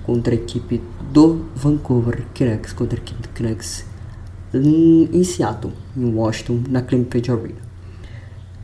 contra 0.07 0.33
a 0.33 0.35
equipe 0.35 0.81
do 1.13 1.45
Vancouver 1.55 2.23
Canucks 2.33 2.73
contra 2.73 2.97
a 2.97 3.01
equipe 3.01 3.21
do 3.21 3.29
Canucks 3.29 3.85
em 4.51 5.23
Seattle, 5.23 5.73
em 5.95 6.11
Washington, 6.15 6.63
na 6.67 6.81
Clemens 6.81 7.29
Arena. 7.29 7.67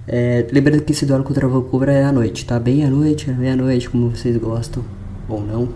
É, 0.08 0.48
lembrando 0.52 0.82
que 0.82 0.94
esse 0.94 1.06
duelo 1.06 1.24
contra 1.24 1.46
o 1.46 1.52
Vancouver 1.52 1.90
é 1.90 2.04
à 2.04 2.12
noite, 2.12 2.46
tá? 2.46 2.58
Bem 2.58 2.84
à 2.84 2.90
noite, 2.90 3.30
é 3.30 3.34
meia-noite, 3.34 3.90
como 3.90 4.10
vocês 4.10 4.36
gostam, 4.38 4.84
ou 5.30 5.46
não. 5.46 5.70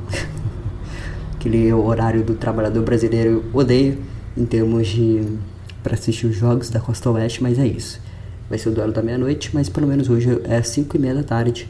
Aquele 1.35 1.71
horário 1.71 2.23
do 2.23 2.33
trabalhador 2.33 2.83
brasileiro 2.83 3.43
eu 3.53 3.59
odeio 3.59 3.99
em 4.35 4.45
termos 4.45 4.87
de 4.87 5.37
para 5.83 5.93
assistir 5.93 6.25
os 6.25 6.35
jogos 6.35 6.69
da 6.69 6.79
Costa 6.79 7.11
Oeste, 7.11 7.43
mas 7.43 7.59
é 7.59 7.67
isso 7.67 8.01
vai 8.49 8.57
ser 8.57 8.69
o 8.69 8.71
duelo 8.71 8.93
da 8.93 9.01
meia-noite, 9.01 9.51
mas 9.53 9.69
pelo 9.69 9.87
menos 9.87 10.09
hoje 10.09 10.41
é 10.45 10.61
5 10.61 10.95
e 10.95 10.99
meia 10.99 11.15
da 11.15 11.23
tarde, 11.23 11.67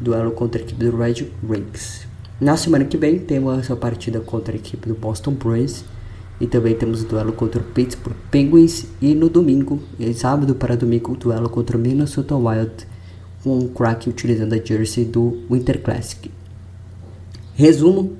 duelo 0.00 0.30
contra 0.30 0.60
a 0.60 0.64
equipe 0.64 0.82
do 0.82 0.96
Red 0.96 1.26
Wings. 1.46 2.07
Na 2.40 2.56
semana 2.56 2.84
que 2.84 2.96
vem 2.96 3.18
temos 3.18 3.58
essa 3.58 3.74
partida 3.74 4.20
contra 4.20 4.54
a 4.54 4.56
equipe 4.56 4.86
do 4.86 4.94
Boston 4.94 5.32
Bruins 5.32 5.84
e 6.40 6.46
também 6.46 6.72
temos 6.72 7.02
o 7.02 7.06
duelo 7.06 7.32
contra 7.32 7.60
o 7.60 7.64
Pittsburgh 7.64 8.14
Penguins 8.30 8.86
e 9.00 9.12
no 9.12 9.28
domingo, 9.28 9.82
sábado 10.14 10.54
para 10.54 10.76
domingo, 10.76 11.12
o 11.12 11.16
duelo 11.16 11.50
contra 11.50 11.76
o 11.76 11.80
Minnesota 11.80 12.36
Wild 12.36 12.86
com 13.42 13.58
o 13.58 13.68
crack 13.70 14.08
utilizando 14.08 14.52
a 14.52 14.64
jersey 14.64 15.04
do 15.04 15.42
Winter 15.50 15.82
Classic. 15.82 16.30
Resumo, 17.54 18.16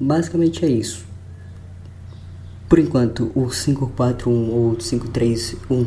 basicamente 0.00 0.64
é 0.64 0.68
isso. 0.68 1.04
Por 2.66 2.78
enquanto, 2.78 3.30
o 3.34 3.48
5-4-1 3.48 4.26
ou 4.26 4.76
5-3-1 4.76 5.86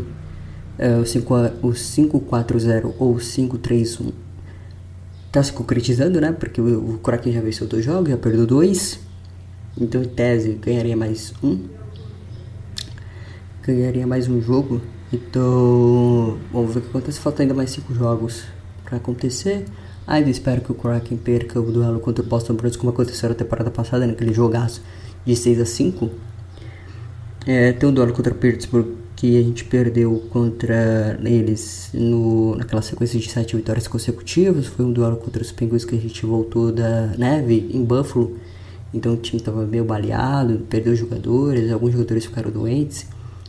é, 0.77 0.97
o, 0.97 1.05
5, 1.05 1.33
o 1.63 1.73
540 1.73 2.93
ou 2.99 3.15
531 3.15 4.22
tá 5.34 5.41
se 5.41 5.52
concretizando, 5.52 6.22
né? 6.22 6.32
Porque 6.32 6.62
o, 6.62 6.93
o 6.93 6.98
Kraken 7.00 7.34
já 7.34 7.41
venceu 7.41 7.67
dois 7.67 7.84
jogos, 7.84 8.10
já 8.10 8.17
perdeu 8.17 8.46
dois. 8.46 9.00
Então, 9.76 10.04
em 10.04 10.08
tese, 10.08 10.54
ganharia 10.54 10.96
mais 10.96 11.34
um. 11.43 11.60
Ganharia 13.63 14.06
mais 14.06 14.28
um 14.28 14.39
jogo. 14.39 14.80
Então, 15.12 16.38
vamos 16.52 16.74
ver 16.74 16.80
o 16.80 16.82
que 16.84 16.89
acontece. 16.89 17.19
Falta 17.19 17.41
ainda 17.41 17.56
mais 17.56 17.72
cinco 17.72 17.96
jogos 17.96 18.43
para 18.86 18.98
acontecer. 18.98 19.65
Ainda 20.06 20.30
espero 20.30 20.62
que 20.62 20.72
o 20.72 20.76
Kraken 20.76 21.17
perca 21.17 21.60
o 21.60 21.72
duelo 21.72 22.00
contra 22.00 22.24
o 22.24 22.28
Boston 22.28 22.54
Bruins, 22.54 22.76
como 22.76 22.91
aconteceu 22.91 23.30
na 23.30 23.36
temporada 23.36 23.72
passada, 23.72 24.06
naquele 24.06 24.34
jogaço 24.34 24.84
de 25.26 25.36
6 25.36 25.62
a 25.62 25.65
5 25.65 26.10
é, 27.48 27.72
Tem 27.72 27.89
um 27.89 27.93
duelo 27.93 28.13
contra 28.13 28.34
o 28.34 28.36
Pittsburgh 28.36 29.03
que 29.23 29.38
a 29.38 29.41
gente 29.41 29.63
perdeu 29.63 30.21
contra 30.31 31.17
eles 31.23 31.89
no, 31.93 32.57
naquela 32.57 32.81
sequência 32.81 33.17
de 33.17 33.29
sete 33.29 33.55
vitórias 33.55 33.88
consecutivas. 33.88 34.65
Foi 34.65 34.83
um 34.83 34.91
duelo 34.91 35.15
contra 35.15 35.41
os 35.41 35.49
Penguins 35.49 35.86
que 35.86 35.95
a 35.95 35.97
gente 35.97 36.25
voltou 36.25 36.73
da 36.73 37.07
neve 37.17 37.69
em 37.73 37.86
Buffalo. 37.86 38.36
Então 38.93 39.13
o 39.13 39.15
time 39.15 39.38
estava 39.38 39.65
meio 39.65 39.86
baleado, 39.86 40.65
perdeu 40.69 40.93
jogadores, 40.93 41.71
alguns 41.71 41.93
jogadores 41.93 42.25
ficaram 42.25 42.51
doentes. 42.51 43.07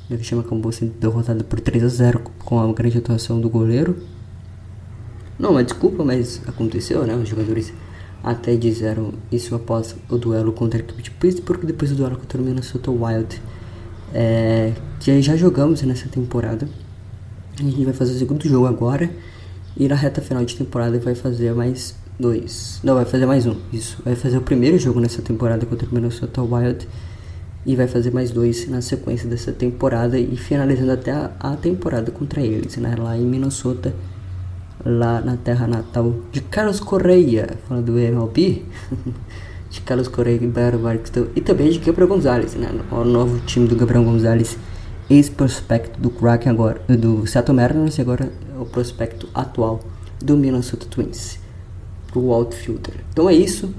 O 0.08 0.16
time 0.16 0.42
acabou 0.42 0.70
sendo 0.70 0.92
derrotado 0.92 1.42
por 1.42 1.58
3 1.58 1.82
a 1.82 1.88
0 1.88 2.20
com 2.44 2.60
a 2.60 2.72
grande 2.72 2.98
atuação 2.98 3.40
do 3.40 3.50
goleiro. 3.50 3.96
Não, 5.36 5.54
mas 5.54 5.66
desculpa, 5.66 6.04
mas 6.04 6.40
aconteceu, 6.46 7.04
né? 7.04 7.16
Os 7.16 7.28
jogadores 7.28 7.72
até 8.22 8.54
disseram 8.54 9.12
isso 9.32 9.56
após 9.56 9.96
o 10.08 10.18
duelo 10.18 10.52
contra 10.52 10.78
a 10.78 10.82
equipe 10.84 11.02
de 11.02 11.10
Pittsburgh, 11.10 11.64
depois 11.64 11.90
do 11.90 11.96
duelo 11.96 12.16
contra 12.16 12.40
o 12.40 12.44
Minnesota 12.44 12.92
Wild 12.92 13.42
é, 14.14 14.72
que 15.00 15.20
já 15.20 15.36
jogamos 15.36 15.82
nessa 15.82 16.08
temporada. 16.08 16.68
A 17.58 17.62
gente 17.62 17.84
vai 17.84 17.92
fazer 17.92 18.12
o 18.12 18.18
segundo 18.18 18.48
jogo 18.48 18.66
agora. 18.66 19.10
E 19.76 19.88
na 19.88 19.96
reta 19.96 20.22
final 20.22 20.44
de 20.44 20.54
temporada 20.54 20.98
vai 21.00 21.16
fazer 21.16 21.52
mais 21.52 21.96
dois. 22.18 22.78
Não, 22.84 22.94
vai 22.94 23.04
fazer 23.04 23.26
mais 23.26 23.44
um. 23.44 23.56
Isso. 23.72 24.00
Vai 24.04 24.14
fazer 24.14 24.38
o 24.38 24.40
primeiro 24.40 24.78
jogo 24.78 25.00
nessa 25.00 25.20
temporada 25.20 25.66
contra 25.66 25.88
o 25.88 25.92
Minnesota 25.92 26.40
Wild. 26.42 26.88
E 27.66 27.74
vai 27.74 27.88
fazer 27.88 28.12
mais 28.12 28.30
dois 28.30 28.68
na 28.68 28.80
sequência 28.80 29.28
dessa 29.28 29.50
temporada. 29.50 30.16
E 30.16 30.36
finalizando 30.36 30.92
até 30.92 31.10
a, 31.10 31.32
a 31.40 31.56
temporada 31.56 32.12
contra 32.12 32.40
eles, 32.40 32.76
né? 32.76 32.94
Lá 32.96 33.16
em 33.18 33.24
Minnesota. 33.24 33.92
Lá 34.84 35.20
na 35.20 35.36
terra 35.36 35.66
natal 35.66 36.14
de 36.30 36.40
Carlos 36.40 36.78
Correia. 36.78 37.48
Falando 37.68 37.86
do 37.86 37.98
MLB. 37.98 38.62
de 39.74 39.80
Carlos 39.80 40.08
Correia 40.08 40.38
e 40.40 40.46
Barry 40.46 40.76
Barksdale 40.76 41.30
e 41.34 41.40
também 41.40 41.70
de 41.70 41.78
Gabriel 41.80 42.08
Gonzalez, 42.08 42.54
né? 42.54 42.70
O 42.92 43.04
novo 43.04 43.40
time 43.40 43.66
do 43.66 43.74
Gabriel 43.74 44.04
Gonzalez, 44.04 44.56
ex-prospecto 45.10 46.00
do 46.00 46.10
Kraken 46.10 46.52
agora, 46.52 46.80
do 46.88 47.26
Seattle 47.26 47.56
Mariners 47.56 47.98
e 47.98 48.00
agora 48.00 48.32
é 48.54 48.58
o 48.58 48.64
prospecto 48.64 49.28
atual 49.34 49.80
do 50.22 50.36
Minnesota 50.36 50.86
Twins, 50.86 51.38
o 52.14 52.32
outfielder. 52.32 52.94
Então 53.12 53.28
é 53.28 53.34
isso. 53.34 53.74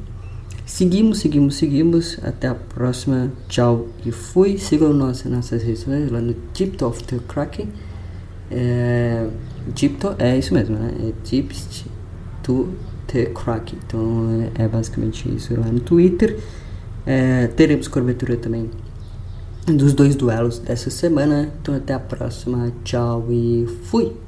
Seguimos, 0.65 1.19
seguimos, 1.19 1.55
seguimos. 1.55 2.19
Até 2.23 2.47
a 2.47 2.55
próxima. 2.55 3.31
Tchau 3.47 3.87
e 4.05 4.11
fui. 4.11 4.57
Sigam 4.57 4.91
nossas, 4.91 5.31
nossas 5.31 5.63
redes 5.63 5.79
sociais 5.79 6.11
lá 6.11 6.19
no 6.19 6.35
Tip 6.53 6.83
of 6.83 7.03
the 7.03 7.19
Kraken. 7.27 7.69
É, 8.51 9.27
Tipto 9.73 10.15
é 10.19 10.37
isso 10.37 10.53
mesmo, 10.53 10.77
né? 10.77 10.91
É 11.09 11.13
Tips 11.23 11.85
to 12.43 12.69
The 13.07 13.25
Crack. 13.27 13.75
Então 13.85 14.51
é, 14.55 14.63
é 14.63 14.67
basicamente 14.67 15.33
isso 15.33 15.59
lá 15.59 15.67
no 15.67 15.79
Twitter. 15.79 16.39
É, 17.05 17.47
teremos 17.47 17.87
cobertura 17.87 18.35
também 18.37 18.69
dos 19.65 19.93
dois 19.93 20.15
duelos 20.15 20.59
dessa 20.59 20.89
semana. 20.89 21.51
Então 21.61 21.75
até 21.75 21.93
a 21.93 21.99
próxima. 21.99 22.71
Tchau 22.83 23.27
e 23.29 23.67
fui! 23.83 24.24